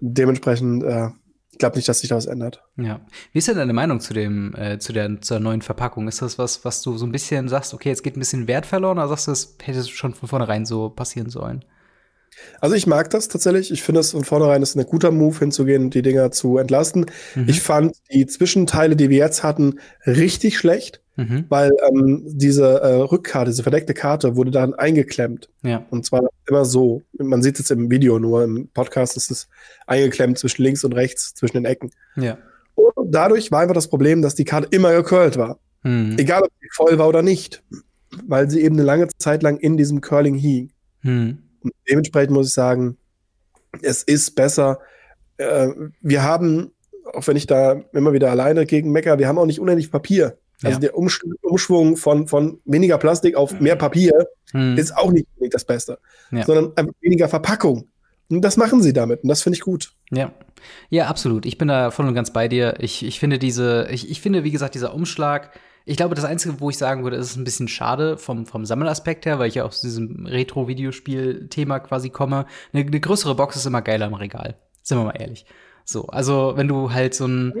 [0.00, 1.08] dementsprechend, äh,
[1.52, 2.62] ich glaube nicht, dass sich da was ändert.
[2.76, 3.00] Ja.
[3.32, 6.08] Wie ist denn deine Meinung zu dem, äh, zu der zur neuen Verpackung?
[6.08, 8.66] Ist das was, was du so ein bisschen sagst, okay, jetzt geht ein bisschen Wert
[8.66, 11.64] verloren, oder sagst du, das hätte schon von vornherein so passieren sollen?
[12.60, 13.70] Also ich mag das tatsächlich.
[13.70, 17.06] Ich finde es von vornherein ist ein guter Move hinzugehen und die Dinger zu entlasten.
[17.34, 17.48] Mhm.
[17.48, 21.44] Ich fand die Zwischenteile, die wir jetzt hatten, richtig schlecht, mhm.
[21.48, 25.48] weil ähm, diese äh, Rückkarte, diese verdeckte Karte wurde dann eingeklemmt.
[25.62, 25.84] Ja.
[25.90, 27.02] Und zwar immer so.
[27.18, 29.48] Man sieht es jetzt im Video nur, im Podcast ist es
[29.86, 31.90] eingeklemmt zwischen links und rechts, zwischen den Ecken.
[32.16, 32.38] Ja.
[32.74, 35.58] Und dadurch war einfach das Problem, dass die Karte immer gecurlt war.
[35.82, 36.16] Mhm.
[36.18, 37.62] Egal, ob sie voll war oder nicht.
[38.26, 40.70] Weil sie eben eine lange Zeit lang in diesem Curling hing.
[41.02, 41.38] Mhm.
[41.60, 42.96] Und dementsprechend muss ich sagen,
[43.82, 44.80] es ist besser.
[45.36, 45.68] Äh,
[46.00, 46.72] wir haben,
[47.12, 50.38] auch wenn ich da immer wieder alleine gegen mecker, wir haben auch nicht unendlich Papier.
[50.62, 50.80] Also ja.
[50.80, 54.12] der Umsch Umschwung von, von weniger Plastik auf mehr Papier
[54.52, 54.76] mhm.
[54.76, 55.98] ist auch nicht das Beste,
[56.30, 56.44] ja.
[56.44, 57.88] sondern einfach weniger Verpackung.
[58.28, 59.92] Und das machen sie damit und das finde ich gut.
[60.10, 60.32] Ja.
[60.90, 61.46] Ja, absolut.
[61.46, 62.74] Ich bin da voll und ganz bei dir.
[62.78, 65.50] Ich, ich finde diese, ich, ich finde, wie gesagt, dieser Umschlag,
[65.84, 68.66] ich glaube, das Einzige, wo ich sagen würde, ist es ein bisschen schade vom, vom
[68.66, 72.46] Sammelaspekt her, weil ich ja aus diesem Retro-Videospiel-Thema quasi komme.
[72.72, 74.56] Eine, eine, größere Box ist immer geiler im Regal.
[74.82, 75.46] Sind wir mal ehrlich.
[75.84, 77.52] So, also wenn du halt so ein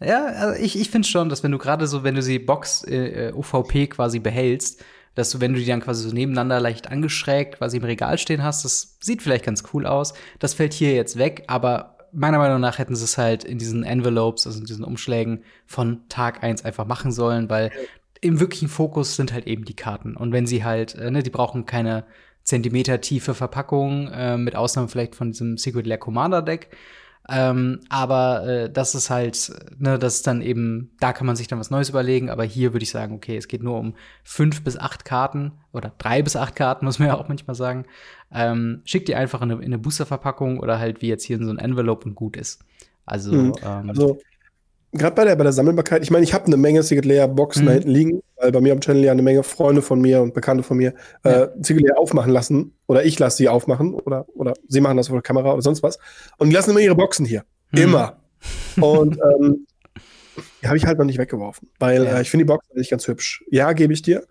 [0.00, 2.84] ja, also ich, ich finde schon, dass wenn du gerade so, wenn du die Box
[2.84, 7.58] äh, UVP quasi behältst, dass du, wenn du die dann quasi so nebeneinander leicht angeschrägt
[7.58, 10.12] quasi im Regal stehen hast, das sieht vielleicht ganz cool aus.
[10.38, 13.82] Das fällt hier jetzt weg, aber meiner Meinung nach hätten sie es halt in diesen
[13.84, 17.70] Envelopes, also in diesen Umschlägen von Tag eins einfach machen sollen, weil
[18.20, 20.16] im wirklichen Fokus sind halt eben die Karten.
[20.16, 22.04] Und wenn sie halt, äh, ne, die brauchen keine
[22.42, 26.70] Zentimeter tiefe Verpackung, äh, mit Ausnahme vielleicht von diesem Secret Lair Commander Deck.
[27.28, 31.48] Ähm, aber äh, das ist halt, ne, das ist dann eben, da kann man sich
[31.48, 32.30] dann was Neues überlegen.
[32.30, 35.92] Aber hier würde ich sagen, okay, es geht nur um fünf bis acht Karten oder
[35.98, 37.84] drei bis acht Karten, muss man ja auch manchmal sagen.
[38.32, 41.44] Ähm, schickt die einfach in eine, in eine Boosterverpackung oder halt wie jetzt hier in
[41.44, 42.64] so ein Envelope und gut ist.
[43.04, 43.54] Also, mhm.
[43.62, 44.18] ähm, also
[44.96, 47.62] gerade bei der, bei der Sammelbarkeit, ich meine, ich habe eine Menge Secret Layer Boxen
[47.62, 47.66] mhm.
[47.66, 50.34] da hinten liegen, weil bei mir am Channel ja eine Menge Freunde von mir und
[50.34, 51.42] Bekannte von mir äh, ja.
[51.44, 52.72] äh, Secret Layer aufmachen lassen.
[52.86, 55.82] Oder ich lasse sie aufmachen oder, oder sie machen das vor der Kamera oder sonst
[55.82, 55.98] was.
[56.38, 57.44] Und die lassen immer ihre Boxen hier.
[57.72, 57.82] Mhm.
[57.82, 58.20] Immer.
[58.80, 59.66] und ähm,
[60.62, 62.18] die habe ich halt noch nicht weggeworfen, weil ja.
[62.18, 63.44] äh, ich finde die Boxen nicht ganz hübsch.
[63.50, 64.26] Ja, gebe ich dir.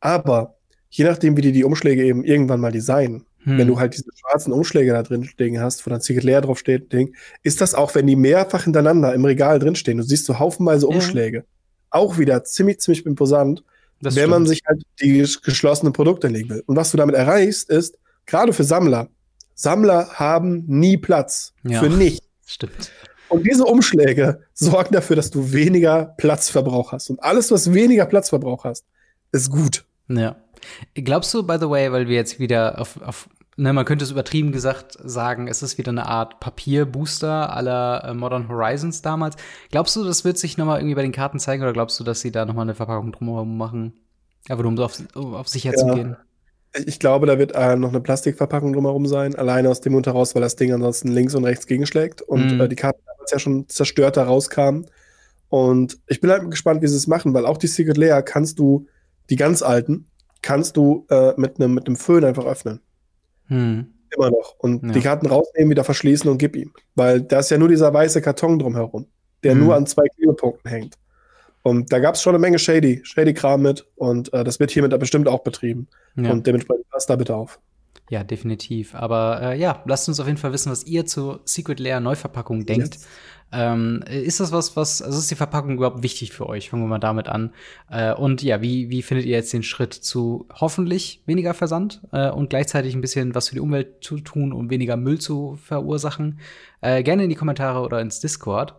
[0.00, 0.56] Aber
[0.90, 3.58] je nachdem, wie die die Umschläge eben irgendwann mal designen, hm.
[3.58, 6.58] Wenn du halt diese schwarzen Umschläge da drin stehen hast, wo dann Secret Leer drauf
[6.58, 10.24] steht, Ding, ist das auch, wenn die mehrfach hintereinander im Regal drin stehen, du siehst
[10.24, 11.44] so haufenweise Umschläge, ja.
[11.90, 13.62] auch wieder ziemlich, ziemlich imposant,
[14.00, 14.30] das wenn stimmt.
[14.30, 16.62] man sich halt die geschlossenen Produkte legen will.
[16.66, 19.08] Und was du damit erreichst, ist, gerade für Sammler,
[19.54, 21.80] Sammler haben nie Platz ja.
[21.80, 22.26] für nichts.
[22.46, 22.90] Stimmt.
[23.28, 27.10] Und diese Umschläge sorgen dafür, dass du weniger Platzverbrauch hast.
[27.10, 28.84] Und alles, was weniger Platzverbrauch hast,
[29.32, 29.84] ist gut.
[30.08, 30.36] Ja.
[30.94, 34.10] Glaubst du, by the way, weil wir jetzt wieder auf, auf ne, man könnte es
[34.10, 39.36] übertrieben gesagt sagen, es ist wieder eine Art Papierbooster aller äh, Modern Horizons damals.
[39.70, 42.20] Glaubst du, das wird sich nochmal irgendwie bei den Karten zeigen oder glaubst du, dass
[42.20, 43.94] sie da nochmal eine Verpackung drumherum machen?
[44.48, 45.76] Aber nur um auf, auf sicher ja.
[45.76, 46.16] zu gehen.
[46.86, 50.34] Ich glaube, da wird äh, noch eine Plastikverpackung drumherum sein, alleine aus dem Grund heraus,
[50.34, 52.60] weil das Ding ansonsten links und rechts gegenschlägt und mm.
[52.62, 54.86] äh, die Karten damals ja schon zerstört da rauskamen.
[55.48, 58.58] Und ich bin halt gespannt, wie sie es machen, weil auch die Secret Layer kannst
[58.58, 58.88] du,
[59.30, 60.08] die ganz alten,
[60.42, 62.80] kannst du äh, mit einem mit Föhn einfach öffnen.
[63.46, 63.92] Hm.
[64.16, 64.54] Immer noch.
[64.58, 64.92] Und ja.
[64.92, 66.72] die Karten rausnehmen, wieder verschließen und gib ihm.
[66.94, 69.06] Weil da ist ja nur dieser weiße Karton drumherum,
[69.42, 69.64] der hm.
[69.64, 70.94] nur an zwei Klebepunkten hängt.
[71.62, 73.86] Und da gab es schon eine Menge Shady, Shady-Kram mit.
[73.96, 75.88] Und äh, das wird hiermit bestimmt auch betrieben.
[76.14, 76.30] Ja.
[76.30, 77.58] Und dementsprechend passt da bitte auf.
[78.10, 78.94] Ja, definitiv.
[78.94, 82.66] Aber äh, ja, lasst uns auf jeden Fall wissen, was ihr zur Secret Layer Neuverpackung
[82.66, 82.94] denkt.
[82.94, 83.08] Yes.
[83.54, 86.70] Ähm, ist das was, was, also ist die Verpackung überhaupt wichtig für euch?
[86.70, 87.52] Fangen wir mal damit an.
[87.88, 92.30] Äh, und ja, wie, wie findet ihr jetzt den Schritt zu hoffentlich weniger Versand äh,
[92.30, 96.40] und gleichzeitig ein bisschen was für die Umwelt zu tun und weniger Müll zu verursachen?
[96.80, 98.74] Äh, gerne in die Kommentare oder ins Discord.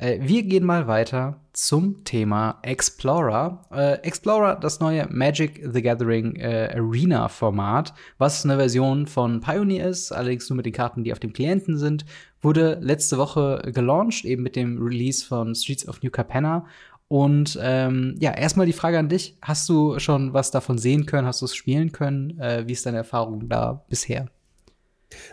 [0.00, 3.66] Äh, wir gehen mal weiter zum Thema Explorer.
[3.70, 9.88] Äh, Explorer, das neue Magic the Gathering äh, Arena Format, was eine Version von Pioneer
[9.88, 12.06] ist, allerdings nur mit den Karten, die auf dem Klienten sind,
[12.40, 16.66] wurde letzte Woche gelauncht, eben mit dem Release von Streets of New Capenna.
[17.08, 21.26] Und ähm, ja, erstmal die Frage an dich: Hast du schon was davon sehen können?
[21.26, 22.38] Hast du es spielen können?
[22.38, 24.28] Äh, wie ist deine Erfahrung da bisher?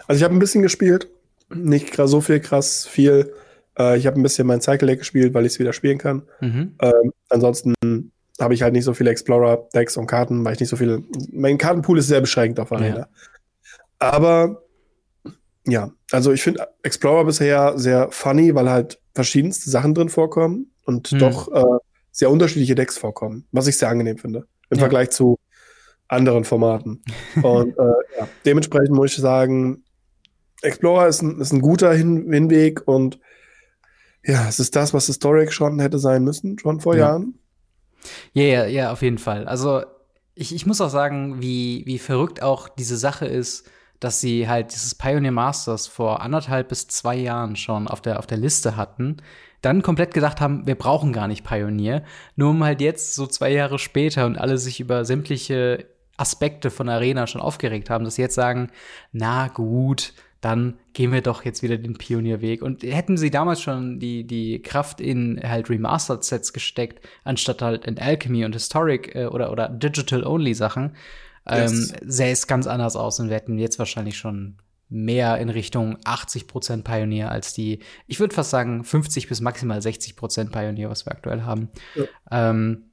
[0.08, 1.08] Also ich habe ein bisschen gespielt,
[1.54, 3.32] nicht so viel krass viel.
[3.78, 6.24] Äh, ich habe ein bisschen mein Cycle Deck gespielt, weil ich es wieder spielen kann.
[6.42, 6.76] Mhm.
[6.82, 7.74] Ähm, ansonsten
[8.40, 11.04] habe ich halt nicht so viele Explorer-Decks und Karten, weil ich nicht so viele.
[11.32, 13.00] Mein Kartenpool ist sehr beschränkt auf Arena.
[13.00, 13.08] Ja.
[14.00, 14.62] Aber
[15.66, 21.12] ja, also ich finde Explorer bisher sehr funny, weil halt verschiedenste Sachen drin vorkommen und
[21.12, 21.20] mhm.
[21.20, 21.80] doch äh,
[22.12, 24.80] sehr unterschiedliche Decks vorkommen, was ich sehr angenehm finde im ja.
[24.80, 25.38] Vergleich zu
[26.08, 27.04] anderen Formaten.
[27.42, 29.84] und äh, ja, dementsprechend muss ich sagen,
[30.62, 33.20] Explorer ist ein, ist ein guter Hin Hinweg und
[34.28, 37.08] ja, es ist das, was Historic schon hätte sein müssen, schon vor ja.
[37.08, 37.34] Jahren.
[38.34, 39.48] Ja, ja, ja, auf jeden Fall.
[39.48, 39.84] Also
[40.36, 44.74] ich, ich muss auch sagen, wie, wie verrückt auch diese Sache ist, dass sie halt
[44.74, 49.18] dieses Pioneer Masters vor anderthalb bis zwei Jahren schon auf der, auf der Liste hatten,
[49.62, 52.04] dann komplett gedacht haben, wir brauchen gar nicht Pioneer,
[52.36, 55.88] nur um halt jetzt so zwei Jahre später und alle sich über sämtliche
[56.18, 58.70] Aspekte von Arena schon aufgeregt haben, dass sie jetzt sagen,
[59.12, 60.14] na gut,
[60.48, 62.62] dann gehen wir doch jetzt wieder den Pionierweg.
[62.62, 67.86] Und hätten sie damals schon die, die Kraft in halt Remastered Sets gesteckt, anstatt halt
[67.86, 70.96] in Alchemy und Historic äh, oder, oder Digital-Only Sachen,
[71.46, 71.94] ähm, yes.
[72.06, 74.56] sähe es ganz anders aus und wir hätten jetzt wahrscheinlich schon
[74.88, 80.50] mehr in Richtung 80% Pioneer als die, ich würde fast sagen, 50 bis maximal 60%
[80.50, 81.68] Pioneer, was wir aktuell haben.
[81.96, 82.06] Ja.
[82.32, 82.86] Ähm,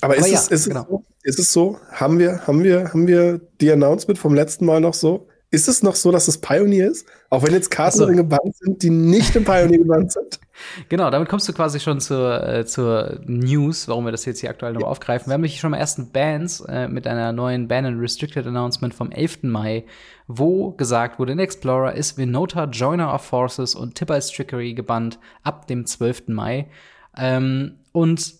[0.00, 0.82] aber, ist, aber es, ja, ist, genau.
[0.82, 1.78] es so, ist es so?
[1.90, 5.26] Haben wir, haben wir, haben wir die Announcement vom letzten Mal noch so?
[5.54, 7.06] Ist es noch so, dass es Pioneer ist?
[7.30, 8.06] Auch wenn jetzt Karten so.
[8.06, 10.40] gebannt sind, die nicht im Pioneer gebannt sind?
[10.88, 14.50] Genau, damit kommst du quasi schon zur, äh, zur News, warum wir das jetzt hier
[14.50, 14.86] aktuell noch ja.
[14.86, 15.26] aufgreifen.
[15.26, 18.94] Wir haben nämlich schon mal ersten Bans äh, mit einer neuen Ban and Restricted Announcement
[18.94, 19.42] vom 11.
[19.42, 19.84] Mai,
[20.28, 25.66] wo gesagt wurde, in Explorer ist Vinota Joiner of Forces und Tibalt's Trickery gebannt ab
[25.66, 26.28] dem 12.
[26.28, 26.68] Mai.
[27.16, 28.34] Ähm, und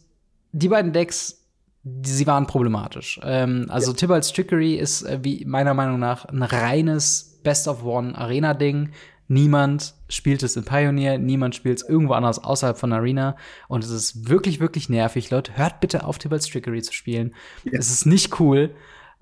[0.53, 1.44] die beiden Decks
[1.85, 3.21] sie waren problematisch.
[3.23, 3.97] Ähm, also ja.
[3.97, 8.91] Tibalt's Trickery ist äh, wie meiner Meinung nach ein reines Best of One Arena Ding.
[9.27, 13.37] Niemand spielt es in Pioneer, niemand spielt es irgendwo anders außerhalb von Arena.
[13.69, 15.31] Und es ist wirklich, wirklich nervig.
[15.31, 17.35] Leute, hört bitte auf, Tibalt's Trickery zu spielen.
[17.65, 17.79] Ja.
[17.79, 18.75] Es ist nicht cool.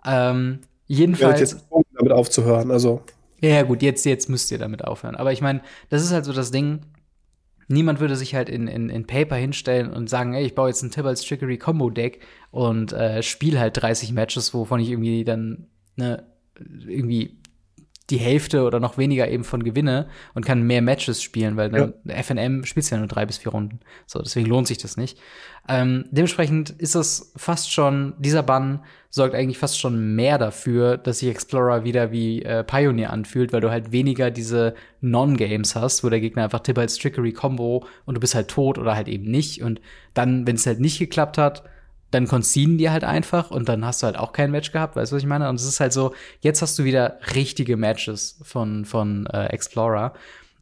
[0.04, 1.40] Ähm, jedenfalls.
[1.40, 3.02] Ich jetzt damit aufzuhören, also.
[3.40, 5.16] Ja, gut, jetzt, jetzt müsst ihr damit aufhören.
[5.16, 6.80] Aber ich meine, das ist halt so das Ding.
[7.72, 10.82] Niemand würde sich halt in, in, in Paper hinstellen und sagen, ey, ich baue jetzt
[10.82, 15.66] ein Tibalt's Trickery Combo Deck und äh, spiele halt 30 Matches, wovon ich irgendwie dann
[15.96, 16.24] ne,
[16.58, 17.38] irgendwie
[18.12, 21.94] die Hälfte oder noch weniger eben von gewinne und kann mehr Matches spielen, weil dann
[22.04, 22.14] ja.
[22.22, 23.80] FNM spielt ja nur drei bis vier Runden.
[24.06, 25.18] So, deswegen lohnt sich das nicht.
[25.66, 31.20] Ähm, dementsprechend ist das fast schon, dieser Bann sorgt eigentlich fast schon mehr dafür, dass
[31.20, 36.10] sich Explorer wieder wie äh, Pioneer anfühlt, weil du halt weniger diese Non-Games hast, wo
[36.10, 39.30] der Gegner einfach tippt als Trickery Combo und du bist halt tot oder halt eben
[39.30, 39.62] nicht.
[39.62, 39.80] Und
[40.12, 41.62] dann, wenn es halt nicht geklappt hat,
[42.12, 45.10] dann conceden die halt einfach und dann hast du halt auch kein Match gehabt, weißt
[45.10, 45.48] du, was ich meine?
[45.48, 50.12] Und es ist halt so, jetzt hast du wieder richtige Matches von, von äh, Explorer.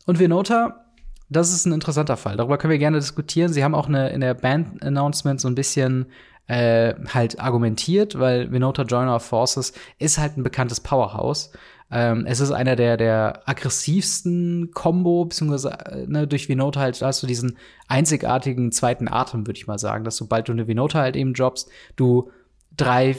[0.06, 0.86] Und Venota,
[1.28, 2.36] das ist ein interessanter Fall.
[2.36, 3.52] Darüber können wir gerne diskutieren.
[3.52, 6.06] Sie haben auch eine, in der Band-Announcement so ein bisschen
[6.46, 11.52] äh, halt argumentiert, weil Venota Joiner of Forces ist halt ein bekanntes Powerhouse.
[11.90, 17.22] Ähm, es ist einer der, der aggressivsten Combo, beziehungsweise äh, ne, durch Vinota halt hast
[17.22, 21.16] du diesen einzigartigen zweiten Atem, würde ich mal sagen, dass sobald du eine Vinota halt
[21.16, 22.30] eben droppst, du
[22.76, 23.16] drei,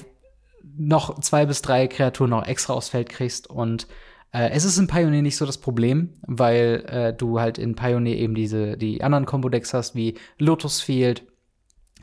[0.78, 3.50] noch zwei bis drei Kreaturen noch extra aufs Feld kriegst.
[3.50, 3.88] Und
[4.32, 8.18] äh, es ist in Pioneer nicht so das Problem, weil äh, du halt in Pioneer
[8.18, 11.26] eben diese, die anderen Combo-Decks hast, wie Lotus Field,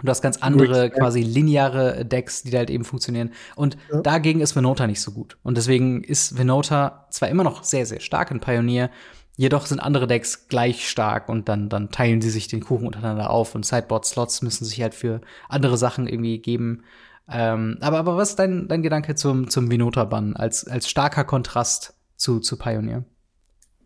[0.02, 3.32] Du hast ganz andere, quasi lineare Decks, die da halt eben funktionieren.
[3.56, 4.00] Und ja.
[4.00, 5.38] dagegen ist Venota nicht so gut.
[5.42, 8.90] Und deswegen ist Venota zwar immer noch sehr, sehr stark in Pioneer,
[9.38, 13.30] jedoch sind andere Decks gleich stark und dann, dann teilen sie sich den Kuchen untereinander
[13.30, 16.82] auf und Sideboard-Slots müssen sich halt für andere Sachen irgendwie geben.
[17.30, 21.94] Ähm, aber, aber was ist dein, dein Gedanke zum, zum Venota-Bann als, als starker Kontrast
[22.16, 23.04] zu, zu Pioneer?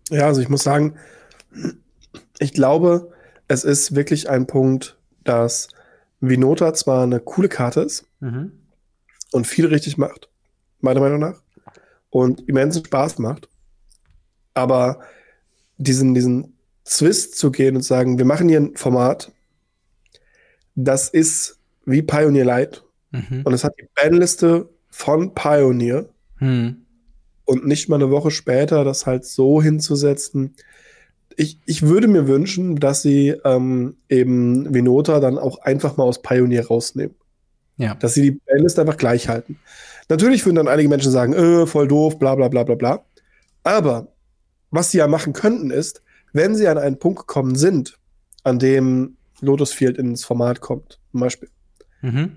[0.09, 0.97] Ja, also ich muss sagen,
[2.39, 3.13] ich glaube,
[3.47, 5.69] es ist wirklich ein Punkt, dass
[6.23, 8.53] Vinota zwar eine coole Karte ist mhm.
[9.33, 10.31] und viel richtig macht,
[10.81, 11.43] meiner Meinung nach,
[12.11, 13.49] und immensen Spaß macht,
[14.55, 15.01] aber
[15.79, 19.33] diesen, diesen Zwist zu gehen und sagen, wir machen hier ein Format,
[20.77, 23.43] das ist wie Pioneer Light mhm.
[23.45, 26.09] und es hat die Bandliste von Pioneer
[26.39, 26.87] mhm.
[27.45, 30.55] und nicht mal eine Woche später das halt so hinzusetzen,
[31.37, 36.23] ich, ich würde mir wünschen, dass sie ähm, eben Vinota dann auch einfach mal aus
[36.23, 37.15] Pioneer rausnehmen.
[37.77, 37.95] Ja.
[37.95, 39.59] Dass sie die Playlist einfach gleich halten.
[40.09, 43.05] Natürlich würden dann einige Menschen sagen, äh, voll doof, bla bla bla bla bla.
[43.65, 44.09] Aber
[44.71, 47.99] was sie ja machen könnten, ist, wenn sie an einen Punkt gekommen sind,
[48.45, 51.49] an dem Lotus Field ins Format kommt, zum Beispiel,
[52.01, 52.33] mhm.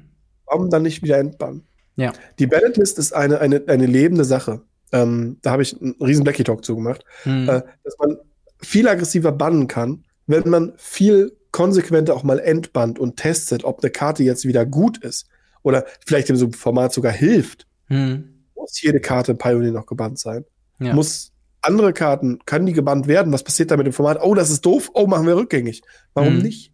[0.46, 1.64] warum dann nicht wieder entbannen?
[1.96, 2.14] Ja.
[2.40, 4.62] Die Ballot List ist eine, eine, eine lebende Sache.
[4.92, 7.50] Ähm, da habe ich einen riesen Blackie Talk zugemacht, mhm.
[7.50, 8.18] äh, dass man
[8.66, 13.92] viel aggressiver bannen kann, wenn man viel konsequenter auch mal entbannt und testet, ob eine
[13.92, 15.28] Karte jetzt wieder gut ist
[15.64, 17.66] oder vielleicht im Format sogar hilft.
[17.88, 18.44] Hm.
[18.56, 20.46] Muss jede Karte Pioneer noch gebannt sein?
[20.80, 20.94] Ja.
[20.94, 23.32] Muss andere Karten, können die gebannt werden?
[23.32, 24.22] Was passiert da mit dem Format?
[24.22, 24.92] Oh, das ist doof.
[24.94, 25.82] Oh, machen wir rückgängig.
[26.14, 26.44] Warum hm.
[26.44, 26.74] nicht?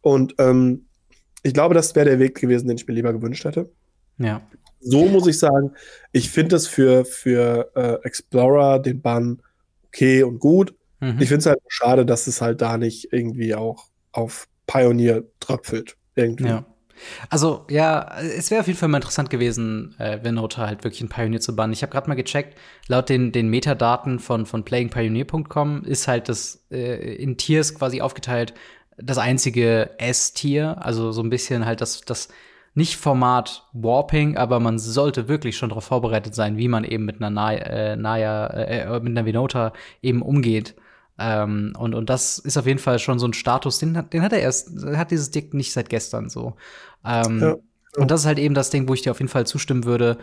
[0.00, 0.86] Und ähm,
[1.42, 3.70] ich glaube, das wäre der Weg gewesen, den ich mir lieber gewünscht hätte.
[4.18, 4.42] Ja.
[4.80, 5.72] So muss ich sagen,
[6.12, 9.42] ich finde es für, für äh, Explorer den Bann
[9.86, 10.74] okay und gut.
[11.00, 11.20] Mhm.
[11.20, 15.96] Ich finde es halt schade, dass es halt da nicht irgendwie auch auf Pioneer tröpfelt.
[16.14, 16.48] Irgendwie.
[16.48, 16.64] Ja.
[17.30, 21.08] Also, ja, es wäre auf jeden Fall mal interessant gewesen, äh, Venota halt wirklich ein
[21.08, 21.72] Pioneer zu bannen.
[21.72, 22.58] Ich habe gerade mal gecheckt,
[22.88, 28.52] laut den, den Metadaten von, von playingpioneer.com ist halt das äh, in Tiers quasi aufgeteilt
[29.00, 32.28] das einzige S-Tier, also so ein bisschen halt das, das
[32.74, 37.16] nicht Format Warping, aber man sollte wirklich schon darauf vorbereitet sein, wie man eben mit
[37.16, 40.74] einer Naya, äh, Naya äh, mit einer Venota eben umgeht.
[41.18, 44.32] Ähm, und, und das ist auf jeden Fall schon so ein Status, den, den hat
[44.32, 46.54] er erst, hat dieses Dick nicht seit gestern so.
[47.04, 47.56] Ähm, ja, ja.
[47.96, 50.18] Und das ist halt eben das Ding, wo ich dir auf jeden Fall zustimmen würde.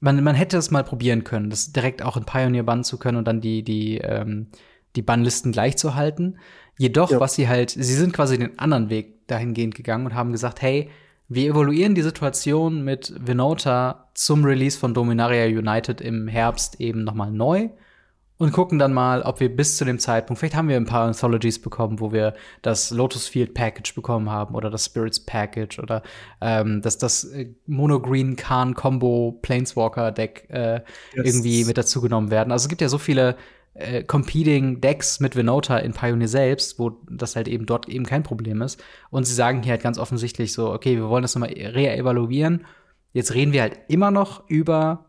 [0.00, 3.16] Man, man hätte es mal probieren können, das direkt auch in Pioneer bannen zu können
[3.16, 4.48] und dann die, die, ähm,
[4.96, 6.38] die Bannlisten gleich zu halten.
[6.76, 7.20] Jedoch, ja.
[7.20, 10.90] was sie halt, sie sind quasi den anderen Weg dahingehend gegangen und haben gesagt, hey,
[11.28, 17.30] wir evaluieren die Situation mit Venota zum Release von Dominaria United im Herbst eben nochmal
[17.30, 17.70] neu
[18.36, 21.06] und gucken dann mal, ob wir bis zu dem Zeitpunkt, vielleicht haben wir ein paar
[21.06, 26.02] Anthologies bekommen, wo wir das Lotus Field Package bekommen haben oder das Spirits Package oder
[26.40, 30.84] ähm, das, das äh, Mono Green Khan Combo Planeswalker Deck äh, yes.
[31.14, 32.50] irgendwie mit dazu genommen werden.
[32.50, 33.36] Also es gibt ja so viele
[33.74, 38.24] äh, Competing Decks mit Venota in Pioneer selbst, wo das halt eben dort eben kein
[38.24, 38.82] Problem ist.
[39.10, 42.66] Und sie sagen hier halt ganz offensichtlich so, okay, wir wollen das nochmal re-evaluieren.
[43.12, 45.06] Jetzt reden wir halt immer noch über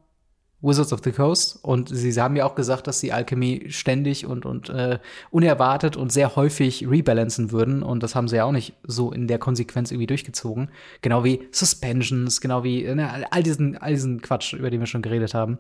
[0.66, 1.60] Wizards of the Coast.
[1.62, 5.00] Und sie haben ja auch gesagt, dass sie Alchemy ständig und, und äh,
[5.32, 7.84] unerwartet und sehr häufig rebalancen würden.
[7.84, 10.70] Und das haben sie ja auch nicht so in der Konsequenz irgendwie durchgezogen.
[11.02, 15.02] Genau wie Suspensions, genau wie ne, all, diesen, all diesen Quatsch, über den wir schon
[15.02, 15.60] geredet haben.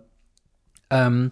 [0.89, 1.31] Ähm,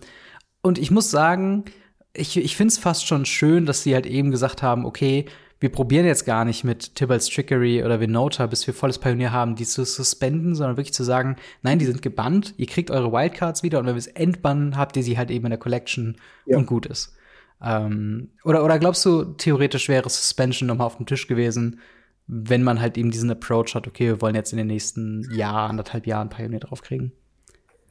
[0.62, 1.65] und ich muss sagen,
[2.13, 5.25] ich, ich finde es fast schon schön, dass sie halt eben gesagt haben, okay,
[5.63, 9.56] wir probieren jetzt gar nicht mit Tibalt's Trickery oder Venota, bis wir volles Pionier haben,
[9.56, 13.63] die zu suspenden, sondern wirklich zu sagen, nein, die sind gebannt, ihr kriegt eure Wildcards
[13.63, 16.58] wieder und wenn wir es entbannen, habt ihr sie halt eben in der Collection ja.
[16.58, 17.15] und gut ist.
[17.63, 21.80] Ähm, oder, oder glaubst du, theoretisch wäre Suspension nochmal auf dem Tisch gewesen,
[22.28, 25.69] wenn man halt eben diesen Approach hat, okay, wir wollen jetzt in den nächsten Jahr,
[25.69, 27.13] anderthalb Jahren Pioneer draufkriegen?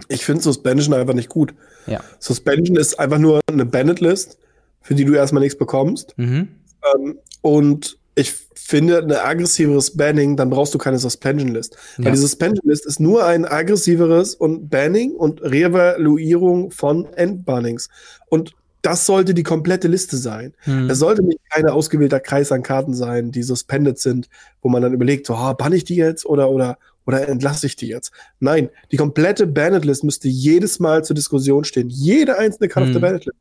[0.09, 1.55] Ich finde Suspension einfach nicht gut.
[1.87, 2.05] Ja.
[2.19, 4.37] Suspension ist einfach nur eine Banned-List,
[4.83, 6.13] für die du erstmal nichts bekommst.
[6.19, 6.49] Mhm.
[6.95, 11.77] Ähm, und ich finde, ein aggressiveres Banning, dann brauchst du keine Suspension List.
[11.97, 12.05] Ja.
[12.05, 17.89] Weil die Suspension List ist nur ein aggressiveres und Banning und Revaluierung von Endbannings.
[18.29, 20.55] Und das sollte die komplette Liste sein.
[20.61, 20.91] Hm.
[20.91, 24.29] Es sollte nicht kein ausgewählter Kreis an Karten sein, die suspended sind,
[24.61, 27.77] wo man dann überlegt, so, oh, bann ich die jetzt oder, oder, oder entlasse ich
[27.77, 28.13] die jetzt?
[28.41, 31.89] Nein, die komplette Banned List müsste jedes Mal zur Diskussion stehen.
[31.89, 32.97] Jede einzelne Karte hm.
[32.97, 33.39] auf der Banned List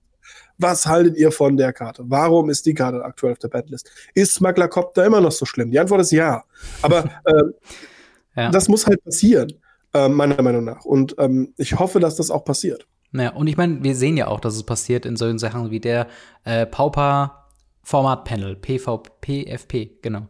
[0.62, 2.04] was haltet ihr von der Karte?
[2.06, 3.90] Warum ist die Karte aktuell auf der Bandlist?
[4.14, 5.72] Ist Smugglercopter immer noch so schlimm?
[5.72, 6.44] Die Antwort ist ja.
[6.82, 7.44] Aber äh,
[8.36, 8.52] ja.
[8.52, 9.54] das muss halt passieren,
[9.94, 10.86] äh, meiner Meinung nach.
[10.86, 12.88] Und ähm, ich hoffe, dass das auch passiert.
[13.12, 15.80] Naja, und ich meine, wir sehen ja auch, dass es passiert in solchen Sachen wie
[15.80, 16.08] der
[16.46, 17.48] äh, Pauper
[17.84, 20.28] Format Panel, PVPFP, genau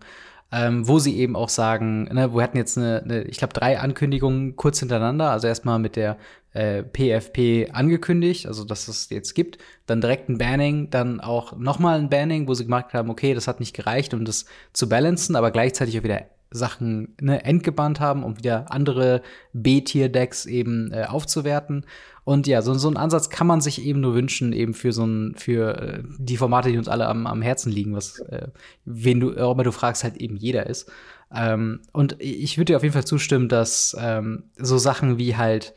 [0.51, 3.79] ähm, wo sie eben auch sagen, ne, wir hatten jetzt eine, eine ich glaube, drei
[3.79, 5.31] Ankündigungen kurz hintereinander.
[5.31, 6.17] Also erstmal mit der
[6.53, 11.99] äh, PFP angekündigt, also dass es jetzt gibt, dann direkt ein Banning, dann auch nochmal
[11.99, 15.35] ein Banning, wo sie gemerkt haben, okay, das hat nicht gereicht, um das zu balancen,
[15.35, 19.21] aber gleichzeitig auch wieder Sachen ne, entgebannt haben, um wieder andere
[19.53, 21.85] B-Tier-Decks eben äh, aufzuwerten.
[22.23, 25.05] Und ja, so, so ein Ansatz kann man sich eben nur wünschen, eben für so
[25.05, 28.49] ein, für äh, die Formate, die uns alle am, am Herzen liegen, was, äh,
[28.85, 30.91] wen du, auch immer du fragst, halt eben jeder ist.
[31.33, 35.73] Ähm, und ich würde dir auf jeden Fall zustimmen, dass ähm, so Sachen wie halt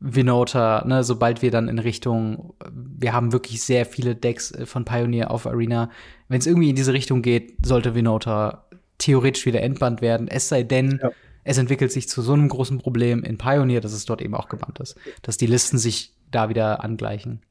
[0.00, 4.84] Vinota, ne, sobald wir dann in Richtung, wir haben wirklich sehr viele Decks äh, von
[4.84, 5.90] Pioneer auf Arena.
[6.28, 8.66] Wenn es irgendwie in diese Richtung geht, sollte Vinota
[9.00, 10.28] theoretisch wieder entbannt werden.
[10.28, 11.10] Es sei denn, ja
[11.44, 14.48] es entwickelt sich zu so einem großen Problem in Pioneer, dass es dort eben auch
[14.48, 14.96] gebannt ist.
[15.22, 17.42] Dass die Listen sich da wieder angleichen.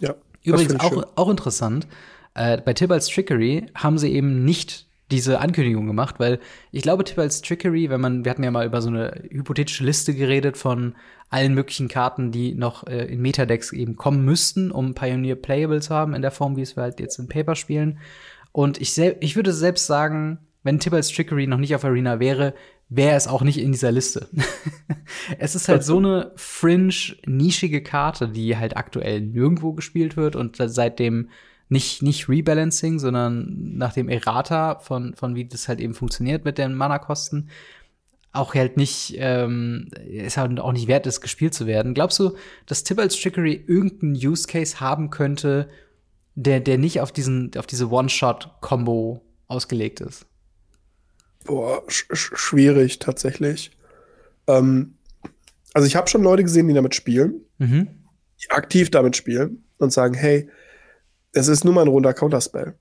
[0.00, 0.14] Ja.
[0.42, 1.88] Übrigens auch, auch interessant,
[2.34, 6.40] äh, bei Tibalt's Trickery haben sie eben nicht diese Ankündigung gemacht, weil
[6.72, 10.14] ich glaube, Tibalt's Trickery, wenn man, wir hatten ja mal über so eine hypothetische Liste
[10.14, 10.94] geredet von
[11.30, 15.94] allen möglichen Karten, die noch äh, in Metadecks eben kommen müssten, um Pioneer Playable zu
[15.94, 17.98] haben, in der Form, wie es wir halt jetzt in Paper spielen.
[18.52, 22.52] Und ich, ich würde selbst sagen, wenn Tibalt's Trickery noch nicht auf Arena wäre,
[22.88, 24.28] wäre es auch nicht in dieser Liste.
[25.38, 26.92] es ist halt so eine fringe,
[27.24, 31.30] nischige Karte, die halt aktuell nirgendwo gespielt wird und seitdem
[31.68, 36.58] nicht, nicht Rebalancing, sondern nach dem Errata von, von wie das halt eben funktioniert mit
[36.58, 37.48] den Mana-Kosten,
[38.32, 41.94] auch halt nicht, ähm, ist halt auch nicht wert ist, gespielt zu werden.
[41.94, 45.68] Glaubst du, dass Tibalt's Trickery irgendeinen Use Case haben könnte,
[46.34, 50.26] der, der nicht auf diesen, auf diese One-Shot-Combo ausgelegt ist?
[51.46, 53.70] Boah, sch schwierig tatsächlich.
[54.46, 54.94] Ähm,
[55.72, 57.88] also ich habe schon Leute gesehen, die damit spielen, mhm.
[58.42, 60.48] die aktiv damit spielen und sagen, hey,
[61.32, 62.74] es ist nur mal ein runder Counterspell.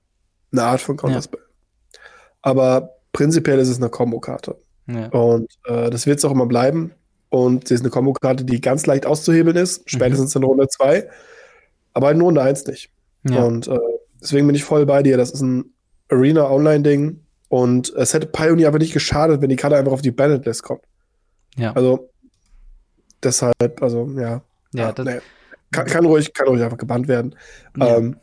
[0.52, 1.42] Eine Art von Counterspell.
[1.42, 2.00] Ja.
[2.42, 4.56] Aber prinzipiell ist es eine Kombokarte.
[4.88, 5.08] Ja.
[5.10, 6.92] Und äh, das wird es auch immer bleiben.
[7.30, 9.84] Und sie ist eine Kombokarte, die ganz leicht auszuhebeln ist, mhm.
[9.88, 10.42] spätestens mhm.
[10.42, 11.10] in Runde 2,
[11.94, 12.92] aber in Runde 1 nicht.
[13.30, 13.44] Ja.
[13.44, 13.80] Und äh,
[14.22, 15.18] deswegen bin ich voll bei dir.
[15.18, 15.74] Das ist ein
[16.10, 17.25] Arena-Online-Ding.
[17.50, 20.64] Und es hätte Pioneer aber nicht geschadet, wenn die Karte einfach auf die Banned List
[20.64, 20.82] kommt.
[21.58, 21.74] Ja.
[21.74, 22.10] Also,
[23.24, 24.42] deshalb, also, ja.
[24.74, 25.20] Ja, das nee.
[25.72, 27.36] kann, kann, ruhig, kann ruhig einfach gebannt werden.
[27.78, 27.98] Ja.
[27.98, 28.18] Ähm,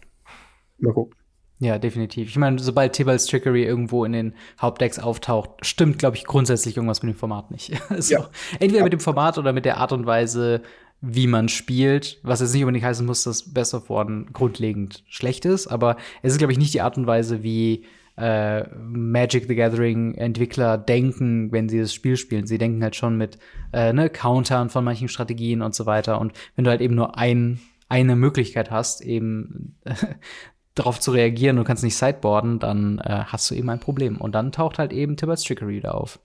[0.78, 1.14] mal gucken.
[1.62, 2.28] Ja, definitiv.
[2.28, 7.04] Ich meine, sobald Tibalt's Trickery irgendwo in den Hauptdecks auftaucht, stimmt, glaube ich, grundsätzlich irgendwas
[7.04, 7.72] mit dem Format nicht.
[7.98, 8.14] so.
[8.14, 8.28] ja.
[8.54, 8.84] Entweder ja.
[8.84, 10.62] mit dem Format oder mit der Art und Weise,
[11.00, 15.44] wie man spielt, was jetzt nicht unbedingt heißen muss, dass Best of One grundlegend schlecht
[15.44, 17.84] ist, aber es ist, glaube ich, nicht die Art und Weise, wie
[18.16, 22.46] äh, Magic the Gathering Entwickler denken, wenn sie das Spiel spielen.
[22.46, 23.38] Sie denken halt schon mit
[23.72, 26.20] äh, ne, Countern von manchen Strategien und so weiter.
[26.20, 29.94] Und wenn du halt eben nur ein, eine Möglichkeit hast, eben äh,
[30.74, 34.20] darauf zu reagieren und kannst nicht sideboarden, dann äh, hast du eben ein Problem.
[34.20, 36.18] Und dann taucht halt eben Tibber's Trickery da auf.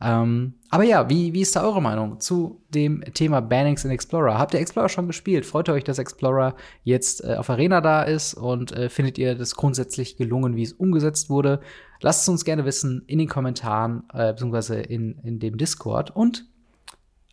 [0.00, 4.38] Ähm, aber ja, wie, wie ist da eure Meinung zu dem Thema Bannings in Explorer?
[4.38, 5.44] Habt ihr Explorer schon gespielt?
[5.44, 9.34] Freut ihr euch, dass Explorer jetzt äh, auf Arena da ist und äh, findet ihr
[9.34, 11.60] das grundsätzlich gelungen, wie es umgesetzt wurde?
[12.00, 16.14] Lasst es uns gerne wissen in den Kommentaren, äh, beziehungsweise in, in dem Discord.
[16.14, 16.46] Und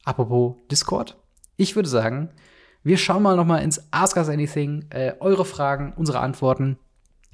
[0.04, 1.18] apropos Discord,
[1.58, 2.30] ich würde sagen,
[2.84, 6.78] wir schauen mal noch mal ins Ask Us Anything, äh, eure Fragen, unsere Antworten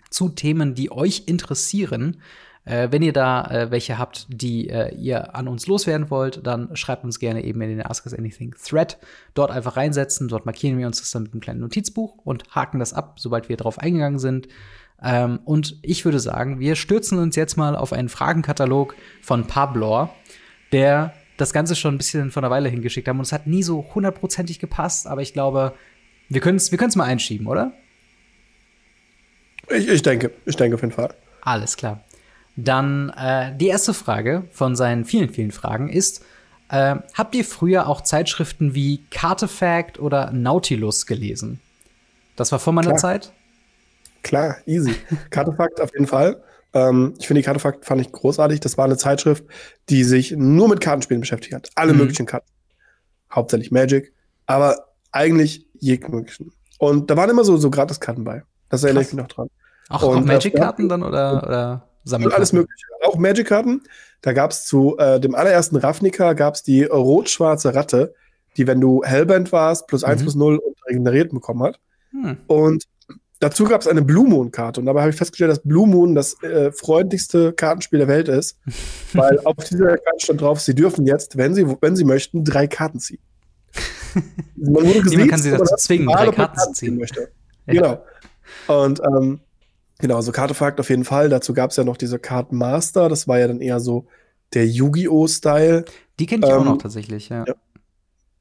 [0.09, 2.21] zu Themen, die euch interessieren.
[2.63, 6.75] Äh, wenn ihr da äh, welche habt, die äh, ihr an uns loswerden wollt, dann
[6.75, 8.97] schreibt uns gerne eben in den Ask Us Anything Thread.
[9.33, 10.27] Dort einfach reinsetzen.
[10.27, 13.49] Dort markieren wir uns das dann mit einem kleinen Notizbuch und haken das ab, sobald
[13.49, 14.47] wir darauf eingegangen sind.
[15.01, 20.13] Ähm, und ich würde sagen, wir stürzen uns jetzt mal auf einen Fragenkatalog von Pablor,
[20.71, 23.17] der das Ganze schon ein bisschen von einer Weile hingeschickt haben.
[23.17, 25.73] Und es hat nie so hundertprozentig gepasst, aber ich glaube,
[26.29, 27.73] wir können es wir mal einschieben, oder?
[29.69, 31.15] Ich, ich denke, ich denke auf jeden Fall.
[31.41, 32.03] Alles klar.
[32.63, 36.23] Dann äh, die erste Frage von seinen vielen, vielen Fragen ist:
[36.69, 41.59] äh, Habt ihr früher auch Zeitschriften wie Cartefact oder Nautilus gelesen?
[42.35, 42.99] Das war vor meiner Klar.
[42.99, 43.33] Zeit?
[44.23, 44.95] Klar, easy.
[45.29, 46.41] Cartefact auf jeden Fall.
[46.73, 48.59] Ähm, ich finde die Cartefact fand ich großartig.
[48.59, 49.43] Das war eine Zeitschrift,
[49.89, 51.69] die sich nur mit Kartenspielen beschäftigt hat.
[51.75, 51.99] Alle mhm.
[51.99, 52.47] möglichen Karten.
[53.33, 54.13] Hauptsächlich Magic,
[54.45, 56.51] aber eigentlich jeglichen.
[56.79, 58.43] Und da waren immer so, so Gratiskarten bei.
[58.69, 59.49] Das erinnere ich mich noch dran.
[59.89, 61.43] Auch, auch Magic-Karten dann oder?
[61.43, 61.87] oder?
[62.03, 62.37] Sammelkarten.
[62.37, 62.85] Alles mögliche.
[63.03, 63.83] Auch Magic-Karten.
[64.21, 68.13] Da gab es zu äh, dem allerersten Ravnica gab es die rot-schwarze Ratte,
[68.57, 70.23] die, wenn du Hellband warst, plus 1 mhm.
[70.23, 71.79] plus 0 und regeneriert bekommen hat.
[72.11, 72.37] Hm.
[72.47, 72.85] Und
[73.39, 74.79] dazu gab es eine Blue Moon-Karte.
[74.79, 78.57] Und dabei habe ich festgestellt, dass Blue Moon das äh, freundlichste Kartenspiel der Welt ist.
[79.13, 82.67] weil auf dieser Karte stand drauf, sie dürfen jetzt, wenn sie, wenn sie möchten, drei
[82.67, 83.19] Karten ziehen.
[84.55, 86.97] Man gesehen, kann sie dazu zwingen, drei Karten zu ziehen.
[86.97, 87.31] Möchte.
[87.67, 87.73] Ja.
[87.73, 88.03] Genau.
[88.67, 89.39] Und ähm,
[90.01, 91.29] Genau, so Kartefakt auf jeden Fall.
[91.29, 93.07] Dazu gab es ja noch diese Card Master.
[93.07, 94.07] Das war ja dann eher so
[94.53, 95.85] der Yu-Gi-Oh!-Style.
[96.19, 97.45] Die kenne ich ähm, auch noch tatsächlich, ja.
[97.47, 97.55] ja.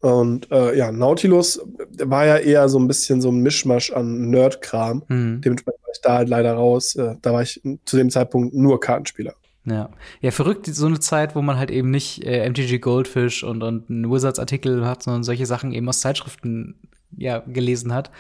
[0.01, 1.61] Und äh, ja, Nautilus
[2.03, 5.05] war ja eher so ein bisschen so ein Mischmasch an Nerd-Kram.
[5.09, 5.43] Mhm.
[5.43, 6.97] Dementsprechend war ich da halt leider raus.
[6.97, 9.35] Äh, da war ich zu dem Zeitpunkt nur Kartenspieler.
[9.67, 9.91] Ja.
[10.23, 13.91] Ja, verrückt, so eine Zeit, wo man halt eben nicht äh, MTG Goldfish und, und
[13.91, 16.77] einen Wizards-Artikel hat, sondern solche Sachen eben aus Zeitschriften
[17.17, 18.11] ja, gelesen hat.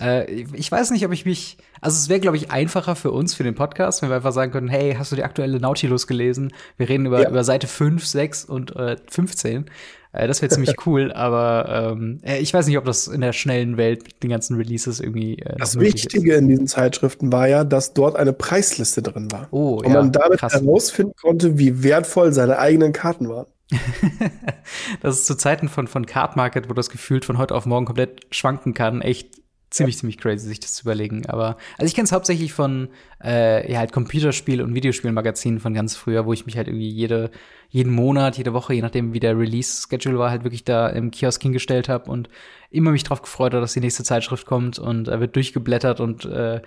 [0.00, 1.58] Äh, ich weiß nicht, ob ich mich.
[1.80, 4.52] Also es wäre, glaube ich, einfacher für uns, für den Podcast, wenn wir einfach sagen
[4.52, 6.52] können, hey, hast du die aktuelle Nautilus gelesen?
[6.76, 7.30] Wir reden über, ja.
[7.30, 9.70] über Seite 5, 6 und äh, 15.
[10.12, 13.32] Äh, das wäre ziemlich cool, aber ähm, äh, ich weiß nicht, ob das in der
[13.32, 15.38] schnellen Welt mit den ganzen Releases irgendwie.
[15.38, 16.40] Äh, das Wichtige ist.
[16.40, 19.48] in diesen Zeitschriften war ja, dass dort eine Preisliste drin war.
[19.50, 20.54] Oh, und ja, man damit krass.
[20.54, 23.46] herausfinden konnte, wie wertvoll seine eigenen Karten waren.
[25.00, 27.86] das ist zu Zeiten von, von Card Market, wo das gefühlt von heute auf morgen
[27.86, 29.40] komplett schwanken kann, echt
[29.70, 30.00] ziemlich, ja.
[30.00, 31.26] ziemlich crazy, sich das zu überlegen.
[31.26, 32.88] Aber also ich kenne es hauptsächlich von
[33.22, 37.30] äh, ja, halt Computerspiel- und Videospielmagazinen von ganz früher, wo ich mich halt irgendwie jede,
[37.68, 41.40] jeden Monat, jede Woche, je nachdem wie der Release-Schedule war, halt wirklich da im Kiosk
[41.42, 42.28] hingestellt habe und
[42.70, 46.00] immer mich drauf gefreut habe, dass die nächste Zeitschrift kommt und er äh, wird durchgeblättert
[46.00, 46.60] und äh,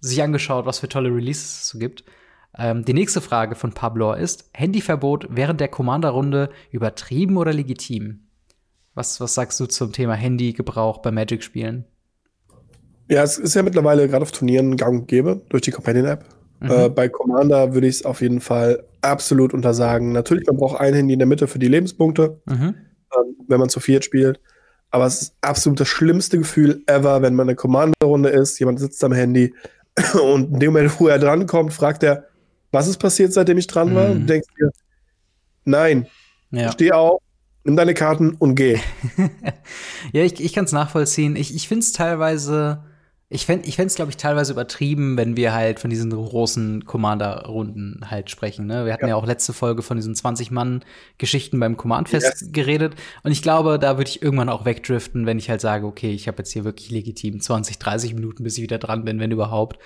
[0.00, 2.04] sich angeschaut, was für tolle Releases es so gibt.
[2.58, 8.26] Ähm, die nächste Frage von Pablo ist: Handyverbot während der Commander-Runde übertrieben oder legitim?
[8.94, 11.84] Was, was sagst du zum Thema Handygebrauch bei Magic-Spielen?
[13.08, 16.24] Ja, es ist ja mittlerweile gerade auf Turnieren gang und gäbe durch die Companion-App.
[16.60, 16.70] Mhm.
[16.70, 20.12] Äh, bei Commander würde ich es auf jeden Fall absolut untersagen.
[20.12, 22.74] Natürlich, man braucht ein Handy in der Mitte für die Lebenspunkte, mhm.
[23.16, 24.40] ähm, wenn man zu viert spielt.
[24.90, 29.02] Aber es ist absolut das schlimmste Gefühl ever, wenn man eine Commander-Runde ist, jemand sitzt
[29.04, 29.54] am Handy
[30.22, 32.24] und in dem Moment, wo er drankommt, fragt er,
[32.70, 34.06] was ist passiert, seitdem ich dran war?
[34.06, 34.12] Mhm.
[34.12, 34.70] Und du denkst dir,
[35.64, 36.06] nein,
[36.50, 36.72] ja.
[36.72, 37.20] steh auf,
[37.64, 38.78] nimm deine Karten und geh.
[40.12, 41.36] ja, ich, ich kann es nachvollziehen.
[41.36, 42.84] Ich, ich finde es teilweise,
[43.28, 48.10] ich fände ich es, glaube ich, teilweise übertrieben, wenn wir halt von diesen großen Commander-Runden
[48.10, 48.66] halt sprechen.
[48.66, 48.86] Ne?
[48.86, 49.10] Wir hatten ja.
[49.10, 52.52] ja auch letzte Folge von diesen 20-Mann-Geschichten beim Command-Fest yes.
[52.52, 52.94] geredet.
[53.22, 56.26] Und ich glaube, da würde ich irgendwann auch wegdriften, wenn ich halt sage, okay, ich
[56.28, 59.78] habe jetzt hier wirklich legitim 20, 30 Minuten, bis ich wieder dran bin, wenn überhaupt.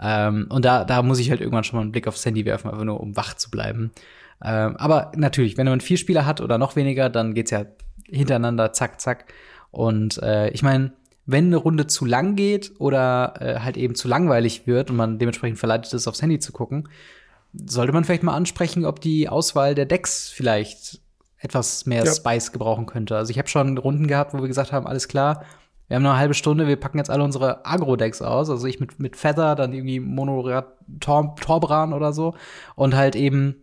[0.00, 2.70] Ähm, und da, da muss ich halt irgendwann schon mal einen Blick aufs Handy werfen,
[2.70, 3.92] einfach nur um wach zu bleiben.
[4.44, 7.64] Ähm, aber natürlich, wenn man vier Spieler hat oder noch weniger, dann geht's ja
[8.08, 9.32] hintereinander, zack, zack.
[9.70, 10.92] Und äh, ich meine,
[11.24, 15.18] wenn eine Runde zu lang geht oder äh, halt eben zu langweilig wird und man
[15.18, 16.88] dementsprechend verleitet ist, aufs Handy zu gucken,
[17.52, 21.00] sollte man vielleicht mal ansprechen, ob die Auswahl der Decks vielleicht
[21.38, 22.12] etwas mehr ja.
[22.12, 23.16] Spice gebrauchen könnte.
[23.16, 25.44] Also ich habe schon Runden gehabt, wo wir gesagt haben, alles klar,
[25.88, 28.50] Wir haben noch eine halbe Stunde, wir packen jetzt alle unsere Agro-Decks aus.
[28.50, 32.34] Also ich mit, mit Feather, dann irgendwie Monorat Tor, Torbran oder so.
[32.74, 33.56] Und halt eben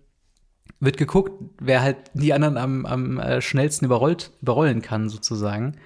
[0.80, 5.78] wird geguckt, wer halt die anderen am, am äh, schnellsten überrollt, überrollen kann, sozusagen.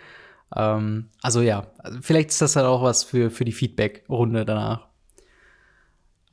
[0.56, 1.68] Ähm, also ja,
[2.02, 4.88] vielleicht ist das halt auch was für, für die Feedback-Runde danach.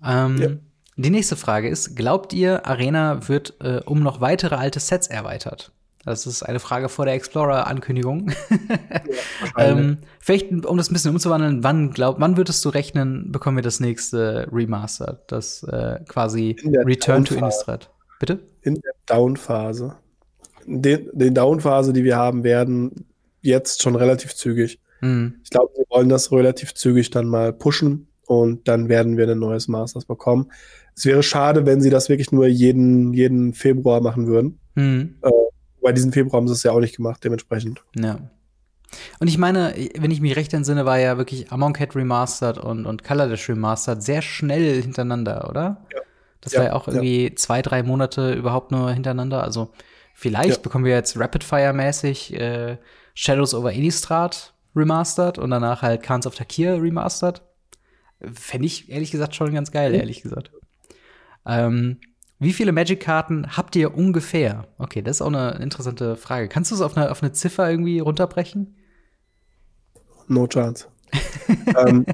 [0.05, 0.49] Ähm, ja.
[0.97, 5.73] Die nächste Frage ist: Glaubt ihr, Arena wird äh, um noch weitere alte Sets erweitert?
[6.05, 8.31] Das ist eine Frage vor der Explorer-Ankündigung.
[9.57, 13.57] Ja, ähm, vielleicht, um das ein bisschen umzuwandeln, wann glaub, wann würdest du rechnen, bekommen
[13.57, 17.91] wir das nächste Remaster, das äh, quasi Return to Innistrad?
[18.21, 18.41] Bitte?
[18.63, 19.97] In der Down-Phase.
[20.67, 23.07] Den, den Down-Phase, die wir haben, werden
[23.41, 24.81] jetzt schon relativ zügig.
[25.01, 25.35] Mhm.
[25.43, 29.39] Ich glaube, wir wollen das relativ zügig dann mal pushen und dann werden wir ein
[29.39, 30.51] neues Masters bekommen.
[30.97, 34.59] Es wäre schade, wenn sie das wirklich nur jeden, jeden Februar machen würden.
[34.75, 35.17] Mhm.
[35.23, 35.31] Äh,
[35.85, 37.85] bei diesem Februar haben sie es ja auch nicht gemacht, dementsprechend.
[37.95, 38.19] Ja.
[39.19, 42.87] Und ich meine, wenn ich mich recht entsinne, war ja wirklich Amon Cat Remastered und,
[42.87, 45.85] und Color Dash Remastered sehr schnell hintereinander, oder?
[45.93, 46.01] Ja.
[46.41, 47.37] Das ja, war ja auch irgendwie ja.
[47.37, 49.43] zwei, drei Monate überhaupt nur hintereinander.
[49.43, 49.73] Also
[50.15, 50.63] vielleicht ja.
[50.63, 52.79] bekommen wir jetzt Rapid Fire-mäßig äh,
[53.15, 57.43] Shadows over Innistrad Remastered und danach halt Khans of Takir Remastered.
[58.33, 59.99] Fände ich ehrlich gesagt schon ganz geil, mhm.
[59.99, 60.51] ehrlich gesagt.
[61.47, 62.01] Ähm,
[62.39, 64.67] wie viele Magic-Karten habt ihr ungefähr?
[64.79, 66.49] Okay, das ist auch eine interessante Frage.
[66.49, 68.77] Kannst du es auf eine, auf eine Ziffer irgendwie runterbrechen?
[70.29, 70.87] No chance.
[71.87, 72.07] ähm,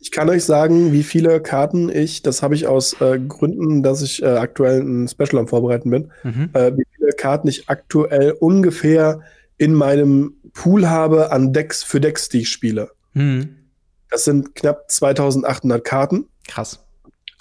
[0.00, 4.02] ich kann euch sagen, wie viele Karten ich, das habe ich aus äh, Gründen, dass
[4.02, 6.50] ich äh, aktuell ein Special am Vorbereiten bin, mhm.
[6.52, 9.20] äh, wie viele Karten ich aktuell ungefähr
[9.56, 12.90] in meinem Pool habe an Decks für Decks, die ich spiele.
[13.14, 13.56] Mhm.
[14.10, 16.26] Das sind knapp 2800 Karten.
[16.48, 16.80] Krass.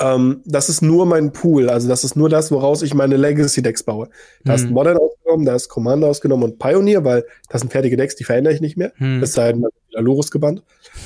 [0.01, 3.83] Ähm, das ist nur mein Pool, also das ist nur das, woraus ich meine Legacy-Decks
[3.83, 4.09] baue.
[4.45, 4.55] Da mhm.
[4.55, 8.23] ist Modern ausgenommen, da ist Commander ausgenommen und Pioneer, weil das sind fertige Decks, die
[8.23, 8.93] verändere ich nicht mehr.
[8.97, 9.21] Mhm.
[9.21, 10.63] Es sei denn, Lorus gebannt.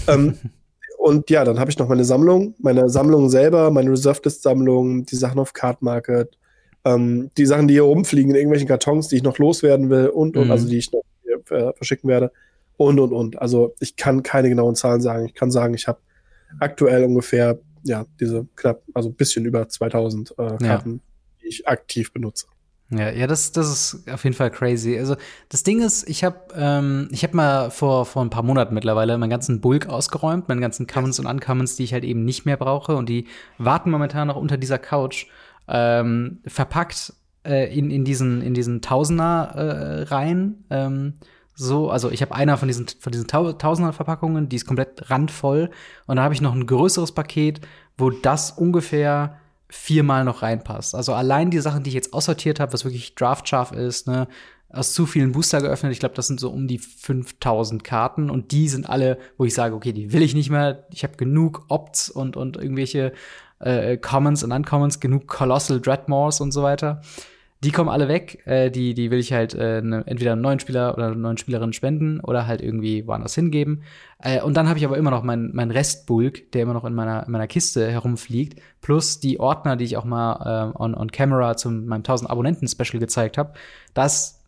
[0.07, 0.37] ähm,
[0.99, 5.39] und ja, dann habe ich noch meine Sammlung, meine Sammlung selber, meine Reserved-List-Sammlung, die Sachen
[5.39, 6.37] auf Card Market,
[6.85, 10.37] ähm, die Sachen, die hier rumfliegen in irgendwelchen Kartons, die ich noch loswerden will und,
[10.37, 10.51] und, mhm.
[10.51, 11.03] also die ich noch
[11.49, 12.31] äh, verschicken werde
[12.77, 13.41] und, und, und.
[13.41, 15.25] Also ich kann keine genauen Zahlen sagen.
[15.25, 15.99] Ich kann sagen, ich habe
[16.59, 20.99] aktuell ungefähr ja, diese knapp, also ein bisschen über 2000 äh, Karten, ja.
[21.41, 22.47] die ich aktiv benutze.
[22.89, 24.97] Ja, ja, das, das ist auf jeden Fall crazy.
[24.97, 25.15] Also
[25.49, 29.17] das Ding ist, ich habe ähm, ich habe mal vor vor ein paar Monaten mittlerweile
[29.17, 32.57] meinen ganzen Bulk ausgeräumt, meinen ganzen Commons und Uncommons, die ich halt eben nicht mehr
[32.57, 33.27] brauche und die
[33.57, 35.27] warten momentan noch unter dieser Couch
[35.67, 37.13] ähm, verpackt
[37.45, 40.65] äh, in in diesen in diesen Tausender äh, rein.
[40.69, 41.13] Ähm,
[41.55, 45.69] so, also ich habe einer von diesen von diesen Tausender Verpackungen, die ist komplett randvoll
[46.07, 47.61] und da habe ich noch ein größeres Paket,
[47.97, 49.37] wo das ungefähr
[49.69, 50.95] viermal noch reinpasst.
[50.95, 54.27] Also allein die Sachen, die ich jetzt aussortiert habe, was wirklich draftscharf ist, ne,
[54.69, 55.91] aus zu vielen Booster geöffnet.
[55.91, 59.53] Ich glaube, das sind so um die 5000 Karten und die sind alle, wo ich
[59.53, 60.87] sage, okay, die will ich nicht mehr.
[60.91, 63.13] Ich habe genug Opts und und irgendwelche
[63.59, 67.01] äh, Commons und Uncommons, genug Colossal Dreadmores und so weiter.
[67.63, 68.45] Die kommen alle weg.
[68.45, 71.37] Äh, die, die will ich halt äh, ne, entweder einen neuen Spieler oder eine neuen
[71.37, 73.83] Spielerin spenden oder halt irgendwie woanders hingeben.
[74.19, 76.93] Äh, und dann habe ich aber immer noch meinen mein Restbulk, der immer noch in
[76.93, 81.11] meiner, in meiner Kiste herumfliegt, plus die Ordner, die ich auch mal äh, on, on
[81.11, 83.53] Camera zu meinem 1000 Abonnenten-Special gezeigt habe.
[83.93, 84.43] Das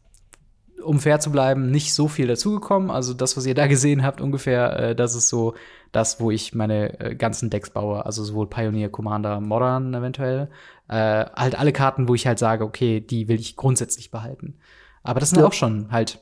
[0.84, 2.91] um fair zu bleiben, nicht so viel dazugekommen.
[2.91, 5.55] Also das, was ihr da gesehen habt, ungefähr, äh, das ist so
[5.91, 8.05] das, wo ich meine äh, ganzen Decks baue.
[8.05, 10.49] Also sowohl Pioneer, Commander, Modern eventuell.
[10.88, 14.55] Äh, halt alle Karten, wo ich halt sage, okay, die will ich grundsätzlich behalten.
[15.03, 15.47] Aber das sind ja.
[15.47, 16.19] auch schon halt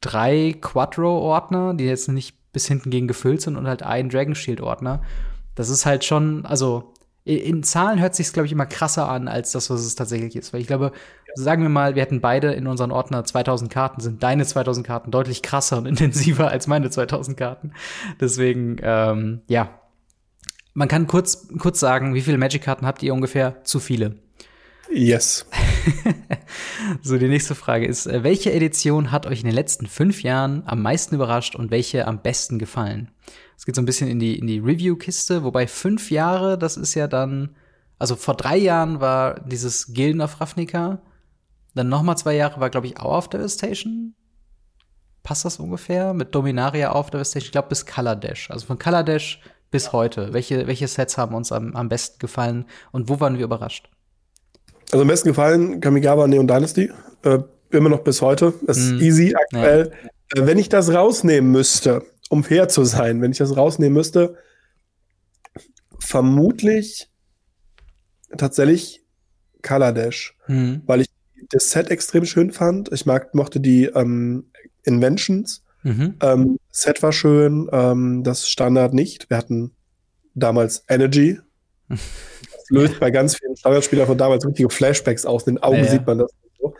[0.00, 5.02] drei Quattro-Ordner, die jetzt nicht bis hinten gegen gefüllt sind und halt ein Dragon Shield-Ordner.
[5.54, 6.92] Das ist halt schon, also
[7.24, 10.52] in Zahlen hört sich glaube ich, immer krasser an, als das, was es tatsächlich ist.
[10.52, 10.92] Weil ich glaube,
[11.34, 15.10] sagen wir mal, wir hätten beide in unseren Ordner 2000 Karten, sind deine 2000 Karten
[15.10, 17.72] deutlich krasser und intensiver als meine 2000 Karten.
[18.20, 19.70] Deswegen, ähm, ja.
[20.76, 23.64] Man kann kurz, kurz sagen, wie viele Magic-Karten habt ihr ungefähr?
[23.64, 24.18] Zu viele.
[24.92, 25.46] Yes.
[27.02, 30.64] so, die nächste Frage ist, äh, welche Edition hat euch in den letzten fünf Jahren
[30.66, 33.10] am meisten überrascht und welche am besten gefallen?
[33.56, 36.92] Es geht so ein bisschen in die, in die Review-Kiste, wobei fünf Jahre, das ist
[36.92, 37.56] ja dann,
[37.98, 41.00] also vor drei Jahren war dieses Gilden of Ravnica,
[41.74, 44.14] dann noch mal zwei Jahre war, glaube ich, Hour of Devastation.
[45.22, 46.12] Passt das ungefähr?
[46.12, 48.50] Mit Dominaria of Devastation, ich glaube, bis Color Dash.
[48.50, 50.32] Also von Color Dash bis heute.
[50.32, 53.90] Welche, welche Sets haben uns am, am besten gefallen und wo waren wir überrascht?
[54.92, 56.90] Also am besten gefallen Kamigawa Neon Dynasty.
[57.22, 57.38] Äh,
[57.70, 58.54] immer noch bis heute.
[58.66, 59.00] Das ist mm.
[59.00, 59.92] easy aktuell.
[60.34, 60.42] Ja.
[60.42, 64.36] Äh, wenn ich das rausnehmen müsste, um fair zu sein, wenn ich das rausnehmen müsste,
[65.98, 67.08] vermutlich
[68.36, 69.04] tatsächlich
[69.62, 70.82] Color Dash, mhm.
[70.86, 71.08] weil ich
[71.50, 72.92] das Set extrem schön fand.
[72.92, 74.46] Ich mag, mochte die ähm,
[74.84, 76.16] Inventions Mhm.
[76.20, 79.30] Ähm, Set war schön, ähm, das Standard nicht.
[79.30, 79.70] Wir hatten
[80.34, 81.38] damals Energy.
[81.88, 82.00] Das
[82.70, 85.46] löst bei ganz vielen Standardspielern von damals richtige Flashbacks aus.
[85.46, 86.74] In den Augen ja, sieht man das so.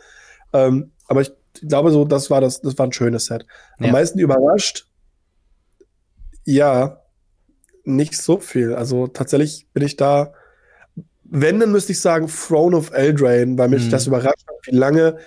[0.51, 1.31] Ähm, aber ich
[1.65, 3.45] glaube so, das war das, das war ein schönes Set.
[3.77, 3.91] Am ja.
[3.93, 4.87] meisten überrascht,
[6.43, 7.01] ja,
[7.85, 8.75] nicht so viel.
[8.75, 10.33] Also tatsächlich bin ich da,
[11.23, 13.91] wenn, dann müsste ich sagen Throne of Eldraine, weil mich mhm.
[13.91, 15.17] das überrascht hat, wie lange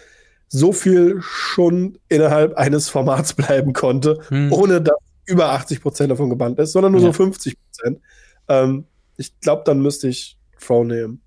[0.50, 4.52] so viel schon innerhalb eines Formats bleiben konnte, mhm.
[4.52, 7.06] ohne dass über 80 Prozent davon gebannt ist, sondern nur ja.
[7.06, 8.00] so 50 Prozent.
[8.48, 8.84] Ähm,
[9.16, 11.22] ich glaube, dann müsste ich Throne nehmen.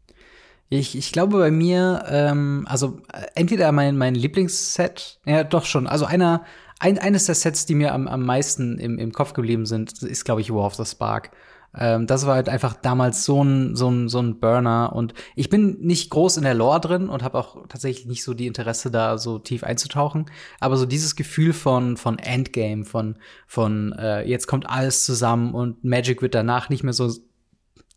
[0.69, 5.87] Ich, ich glaube bei mir, ähm, also äh, entweder mein, mein Lieblingsset, ja doch schon,
[5.87, 6.43] also einer,
[6.79, 10.25] ein, eines der Sets, die mir am, am meisten im, im Kopf geblieben sind, ist,
[10.25, 11.31] glaube ich, War of the Spark.
[11.77, 14.93] Ähm, das war halt einfach damals so ein, so, ein, so ein Burner.
[14.93, 18.33] Und ich bin nicht groß in der Lore drin und habe auch tatsächlich nicht so
[18.33, 20.25] die Interesse, da so tief einzutauchen.
[20.59, 23.17] Aber so dieses Gefühl von, von Endgame, von,
[23.47, 27.11] von äh, jetzt kommt alles zusammen und Magic wird danach nicht mehr so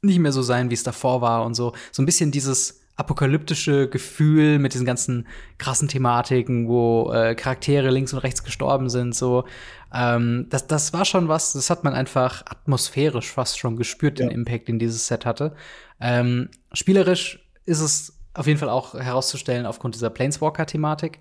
[0.03, 1.73] nicht mehr so sein, wie es davor war und so.
[1.91, 5.27] So ein bisschen dieses apokalyptische Gefühl mit diesen ganzen
[5.59, 9.45] krassen Thematiken, wo äh, Charaktere links und rechts gestorben sind, so.
[9.93, 14.27] Ähm, das, das war schon was, das hat man einfach atmosphärisch fast schon gespürt, ja.
[14.27, 15.55] den Impact, den dieses Set hatte.
[16.01, 21.21] Ähm, spielerisch ist es auf jeden Fall auch herauszustellen aufgrund dieser Planeswalker-Thematik.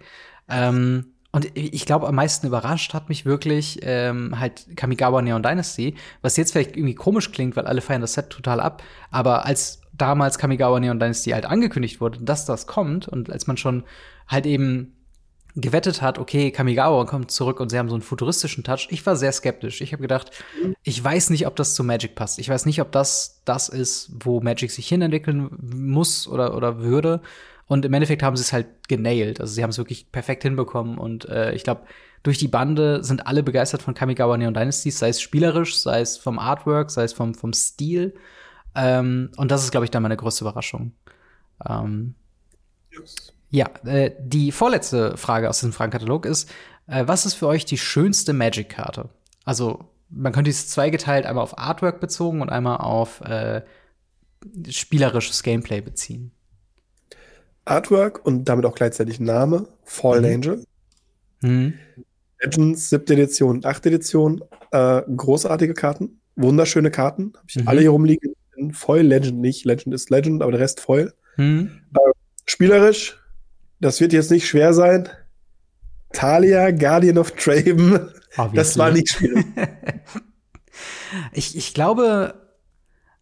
[0.50, 5.96] Ähm, und ich glaube, am meisten überrascht hat mich wirklich ähm, halt Kamigawa Neon Dynasty,
[6.22, 8.82] was jetzt vielleicht irgendwie komisch klingt, weil alle feiern das Set total ab.
[9.12, 13.58] Aber als damals Kamigawa Neon Dynasty halt angekündigt wurde, dass das kommt und als man
[13.58, 13.84] schon
[14.28, 14.95] halt eben
[15.56, 18.88] gewettet hat, okay, Kamigawa kommt zurück und sie haben so einen futuristischen Touch.
[18.90, 19.82] Ich war sehr skeptisch.
[19.82, 20.32] Ich habe gedacht,
[20.84, 22.40] ich weiß nicht, ob das zu Magic passt.
[22.40, 27.22] Ich weiß nicht, ob das das ist, wo Magic sich hinentwickeln muss oder, oder würde.
[27.68, 29.40] Und im Endeffekt haben sie es halt genailed.
[29.40, 30.98] Also sie haben es wirklich perfekt hinbekommen.
[30.98, 31.86] Und äh, ich glaube,
[32.22, 36.18] durch die Bande sind alle begeistert von Kamigawa Neon Dynasties, sei es spielerisch, sei es
[36.18, 38.14] vom Artwork, sei es vom, vom Stil.
[38.76, 40.92] Ähm, und das ist, glaube ich, dann meine größte Überraschung.
[41.68, 42.16] Ähm,
[42.92, 43.35] yes.
[43.56, 46.52] Ja, äh, die vorletzte Frage aus diesem Fragenkatalog ist,
[46.88, 49.08] äh, was ist für euch die schönste Magic-Karte?
[49.46, 53.62] Also, man könnte es zweigeteilt einmal auf Artwork bezogen und einmal auf äh,
[54.68, 56.32] spielerisches Gameplay beziehen.
[57.64, 60.34] Artwork und damit auch gleichzeitig Name, Fallen mhm.
[60.34, 60.66] Angel.
[61.40, 61.74] Mhm.
[62.42, 67.32] Legends, siebte Edition, achte Edition, äh, großartige Karten, wunderschöne Karten.
[67.38, 67.68] Habe ich mhm.
[67.70, 68.36] alle hier rumliegen.
[68.74, 69.64] Foil, Legend nicht.
[69.64, 71.14] Legend ist Legend, aber der Rest Foil.
[71.38, 71.72] Mhm.
[71.94, 72.12] Äh,
[72.46, 73.18] spielerisch,
[73.80, 75.10] das wird jetzt nicht schwer sein.
[76.14, 78.10] Talia, Guardian of Traben.
[78.54, 79.46] Das war nicht schwierig.
[81.34, 82.36] ich, ich glaube,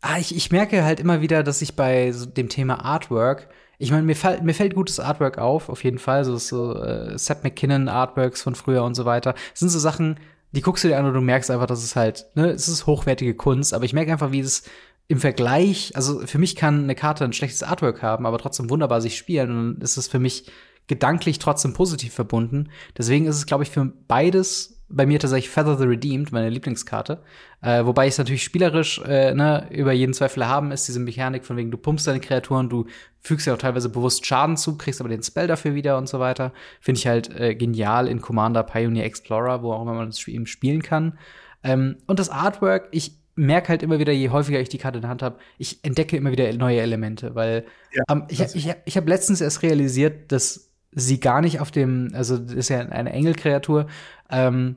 [0.02, 3.50] ah, ich, ich merke halt immer wieder, dass ich bei so dem Thema Artwork
[3.84, 6.24] ich meine, mir, fall, mir fällt gutes Artwork auf, auf jeden Fall.
[6.24, 9.34] So, so äh, Seth McKinnon Artworks von früher und so weiter.
[9.34, 10.20] Das sind so Sachen,
[10.52, 12.86] die guckst du dir an und du merkst einfach, dass es halt, ne, es ist
[12.86, 14.64] hochwertige Kunst, aber ich merke einfach, wie es
[15.08, 19.02] im Vergleich, also für mich kann eine Karte ein schlechtes Artwork haben, aber trotzdem wunderbar
[19.02, 20.50] sich spielen und dann ist es für mich
[20.88, 22.70] gedanklich trotzdem positiv verbunden.
[22.98, 27.24] Deswegen ist es, glaube ich, für beides bei mir tatsächlich Feather the Redeemed, meine Lieblingskarte.
[27.62, 31.58] Äh, wobei es natürlich spielerisch äh, ne, über jeden Zweifel haben ist, diese Mechanik von
[31.58, 32.86] wegen, du pumpst deine Kreaturen, du
[33.20, 36.20] fügst ja auch teilweise bewusst Schaden zu, kriegst aber den Spell dafür wieder und so
[36.20, 36.54] weiter.
[36.80, 40.46] Finde ich halt äh, genial in Commander Pioneer Explorer, wo auch immer man das eben
[40.46, 41.18] spielen kann.
[41.64, 45.02] Ähm, und das Artwork, ich merke halt immer wieder, je häufiger ich die Karte in
[45.02, 48.98] der Hand habe, ich entdecke immer wieder neue Elemente, weil ja, ähm, ich, ich, ich
[48.98, 53.12] habe letztens erst realisiert, dass sie gar nicht auf dem, also das ist ja eine
[53.12, 53.88] Engelkreatur,
[54.30, 54.76] ähm,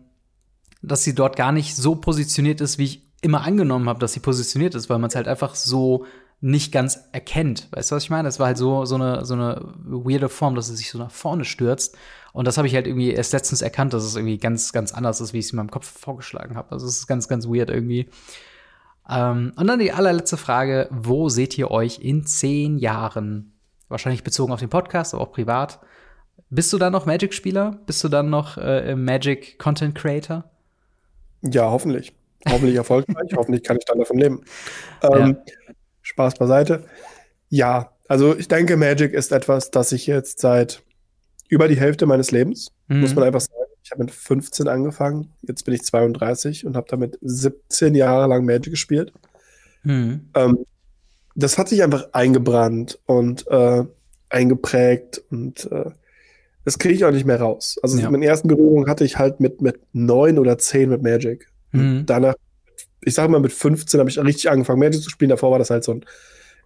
[0.83, 4.21] dass sie dort gar nicht so positioniert ist, wie ich immer angenommen habe, dass sie
[4.21, 6.07] positioniert ist, weil man es halt einfach so
[6.47, 7.67] nicht ganz erkennt.
[7.73, 8.29] Weißt du, was ich meine?
[8.29, 11.11] Es war halt so, so, eine, so eine weirde Form, dass sie sich so nach
[11.11, 11.99] vorne stürzt.
[12.33, 15.21] Und das habe ich halt irgendwie erst letztens erkannt, dass es irgendwie ganz, ganz anders
[15.21, 16.71] ist, wie ich es in meinem Kopf vorgeschlagen habe.
[16.71, 18.11] Also es ist ganz, ganz weird irgendwie.
[19.11, 23.53] Ähm, und dann die allerletzte Frage: Wo seht ihr euch in zehn Jahren?
[23.89, 25.81] Wahrscheinlich bezogen auf den Podcast, aber auch privat.
[26.49, 27.81] Bist du dann noch Magic-Spieler?
[27.87, 30.45] Bist du dann noch äh, Magic-Content-Creator?
[31.43, 32.13] Ja, hoffentlich.
[32.49, 33.33] Hoffentlich erfolgreich.
[33.35, 34.45] hoffentlich kann ich dann davon leben.
[35.03, 35.66] Ähm, ja.
[36.17, 36.85] Spaß beiseite.
[37.51, 40.83] Ja, also ich denke, Magic ist etwas, das ich jetzt seit
[41.49, 43.01] über die Hälfte meines Lebens, mhm.
[43.01, 43.53] muss man einfach sagen.
[43.85, 48.45] Ich habe mit 15 angefangen, jetzt bin ich 32 und habe damit 17 Jahre lang
[48.45, 49.13] Magic gespielt.
[49.85, 50.29] Mhm.
[50.35, 50.59] Ähm,
[51.37, 53.85] das hat sich einfach eingebrannt und äh,
[54.31, 55.91] eingeprägt und äh,
[56.65, 57.79] das kriege ich auch nicht mehr raus.
[57.83, 58.11] Also ja.
[58.11, 61.47] meine ersten Berührungen hatte ich halt mit, mit neun oder zehn mit Magic.
[61.71, 62.07] Mhm.
[62.07, 62.35] Danach,
[63.03, 65.31] ich sag mal, mit 15 habe ich richtig angefangen, Magic zu spielen.
[65.31, 66.05] Davor war das halt so ein,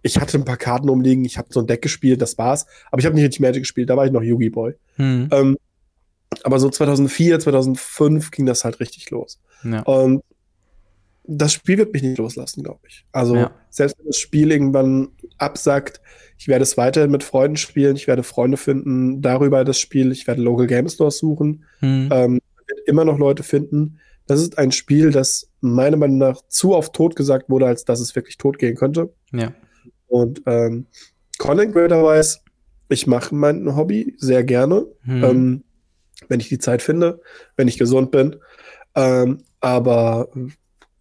[0.01, 2.65] ich hatte ein paar Karten umliegen, ich habe so ein Deck gespielt, das war's.
[2.89, 4.73] Aber ich habe nicht richtig Magic gespielt, da war ich noch Yugi Boy.
[4.97, 5.29] Mhm.
[5.31, 5.57] Ähm,
[6.43, 9.39] Aber so 2004, 2005 ging das halt richtig los.
[9.63, 9.81] Ja.
[9.81, 10.23] Und
[11.23, 13.05] das Spiel wird mich nicht loslassen, glaube ich.
[13.11, 13.51] Also ja.
[13.69, 16.01] selbst wenn das Spiel irgendwann absagt,
[16.37, 20.25] ich werde es weiterhin mit Freunden spielen, ich werde Freunde finden darüber das Spiel, ich
[20.25, 22.09] werde Local Game Stores suchen, hm.
[22.11, 22.39] ähm,
[22.71, 23.99] werde immer noch Leute finden.
[24.31, 27.99] Das ist ein Spiel, das meiner Meinung nach zu oft tot gesagt wurde, als dass
[27.99, 29.13] es wirklich tot gehen könnte.
[29.33, 29.51] Ja.
[30.07, 30.85] Und ähm,
[31.37, 32.41] Content Creator weiß,
[32.87, 35.23] ich mache mein Hobby sehr gerne, hm.
[35.25, 35.63] ähm,
[36.29, 37.19] wenn ich die Zeit finde,
[37.57, 38.37] wenn ich gesund bin.
[38.95, 40.29] Ähm, aber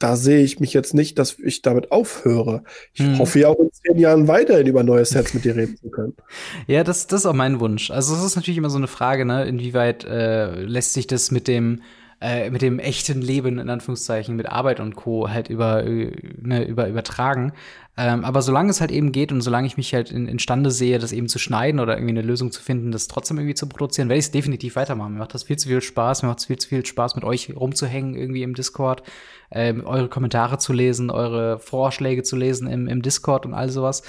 [0.01, 2.65] da sehe ich mich jetzt nicht, dass ich damit aufhöre.
[2.95, 3.21] Ich hm.
[3.21, 6.17] hoffe ja auch in zehn Jahren weiterhin über neue Sets mit dir reden zu können.
[6.67, 7.93] Ja, das, das ist auch mein Wunsch.
[7.93, 11.47] Also es ist natürlich immer so eine Frage, ne, inwieweit äh, lässt sich das mit
[11.47, 11.83] dem
[12.21, 15.31] äh, mit dem echten Leben, in Anführungszeichen, mit Arbeit und Co.
[15.31, 17.53] halt über, äh, ne, über, übertragen.
[17.97, 20.99] Ähm, aber solange es halt eben geht und solange ich mich halt in, imstande sehe,
[20.99, 24.09] das eben zu schneiden oder irgendwie eine Lösung zu finden, das trotzdem irgendwie zu produzieren,
[24.09, 25.15] werde ich es definitiv weitermachen.
[25.15, 27.25] Mir macht das viel zu viel Spaß, mir macht es viel zu viel Spaß, mit
[27.25, 29.03] euch rumzuhängen irgendwie im Discord,
[29.51, 34.03] ähm, eure Kommentare zu lesen, eure Vorschläge zu lesen im, im Discord und all sowas.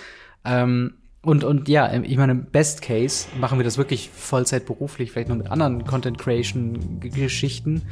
[0.43, 5.11] Ähm, und, und ja, ich meine, im Best Case machen wir das wirklich Vollzeit beruflich,
[5.11, 7.83] vielleicht noch mit anderen Content Creation Geschichten.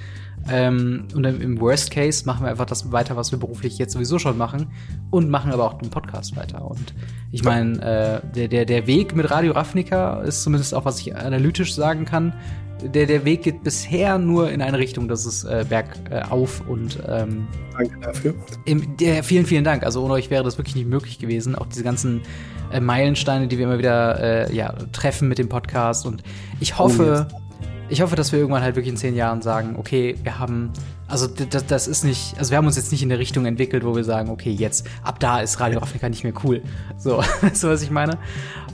[0.49, 4.17] Ähm, und im Worst Case machen wir einfach das weiter, was wir beruflich jetzt sowieso
[4.17, 4.71] schon machen
[5.11, 6.65] und machen aber auch den Podcast weiter.
[6.65, 6.95] Und
[7.31, 7.79] ich meine,
[8.23, 12.05] äh, der, der, der Weg mit Radio Ravnica ist zumindest auch, was ich analytisch sagen
[12.05, 12.33] kann,
[12.81, 17.47] der, der Weg geht bisher nur in eine Richtung, dass es äh, bergauf und ähm,
[17.77, 18.35] Danke dafür.
[18.65, 19.83] Im, der, vielen, vielen Dank.
[19.83, 21.55] Also ohne euch wäre das wirklich nicht möglich gewesen.
[21.55, 22.21] Auch diese ganzen
[22.71, 26.05] äh, Meilensteine, die wir immer wieder äh, ja, treffen mit dem Podcast.
[26.05, 26.23] Und
[26.59, 27.39] ich hoffe, oh,
[27.89, 30.71] ich hoffe, dass wir irgendwann halt wirklich in zehn Jahren sagen, okay, wir haben,
[31.07, 33.83] also das, das ist nicht, also wir haben uns jetzt nicht in der Richtung entwickelt,
[33.83, 36.61] wo wir sagen, okay, jetzt, ab da ist Radio Afrika nicht mehr cool.
[36.97, 38.17] So, weißt du, was ich meine?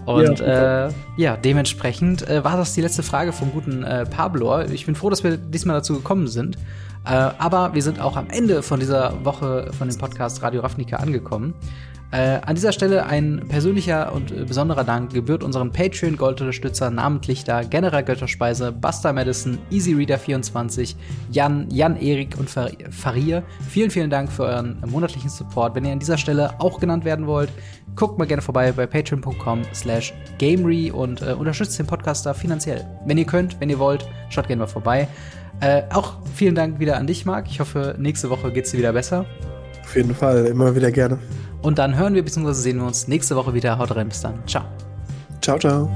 [0.06, 4.62] Und ja, äh, ja dementsprechend äh, war das die letzte Frage vom guten äh, Pablo.
[4.62, 6.58] Ich bin froh, dass wir diesmal dazu gekommen sind.
[7.06, 10.98] Äh, aber wir sind auch am Ende von dieser Woche von dem Podcast Radio Ravnica
[10.98, 11.54] angekommen.
[12.12, 17.64] Äh, an dieser Stelle ein persönlicher und äh, besonderer Dank gebührt unseren Patreon-Gold-Unterstützer, namentlich da
[17.64, 20.96] General Götterspeise, Buster Madison, EasyReader24,
[21.32, 23.44] Jan, Jan-Erik und Farir.
[23.70, 25.76] Vielen, vielen Dank für euren monatlichen Support.
[25.76, 27.50] Wenn ihr an dieser Stelle auch genannt werden wollt,
[27.96, 32.86] guckt mal gerne vorbei bei patreon.com slash gamery und äh, unterstützt den Podcaster finanziell.
[33.06, 35.08] Wenn ihr könnt, wenn ihr wollt, schaut gerne mal vorbei.
[35.60, 37.48] Äh, auch vielen Dank wieder an dich, Marc.
[37.50, 39.26] Ich hoffe, nächste Woche geht es dir wieder besser.
[39.84, 41.20] Auf jeden Fall, immer wieder gerne.
[41.66, 42.54] Und dann hören wir bzw.
[42.54, 43.80] sehen wir uns nächste Woche wieder.
[43.80, 44.36] Haut rein, bis dann.
[44.46, 44.66] Ciao.
[45.42, 45.90] Ciao, ciao.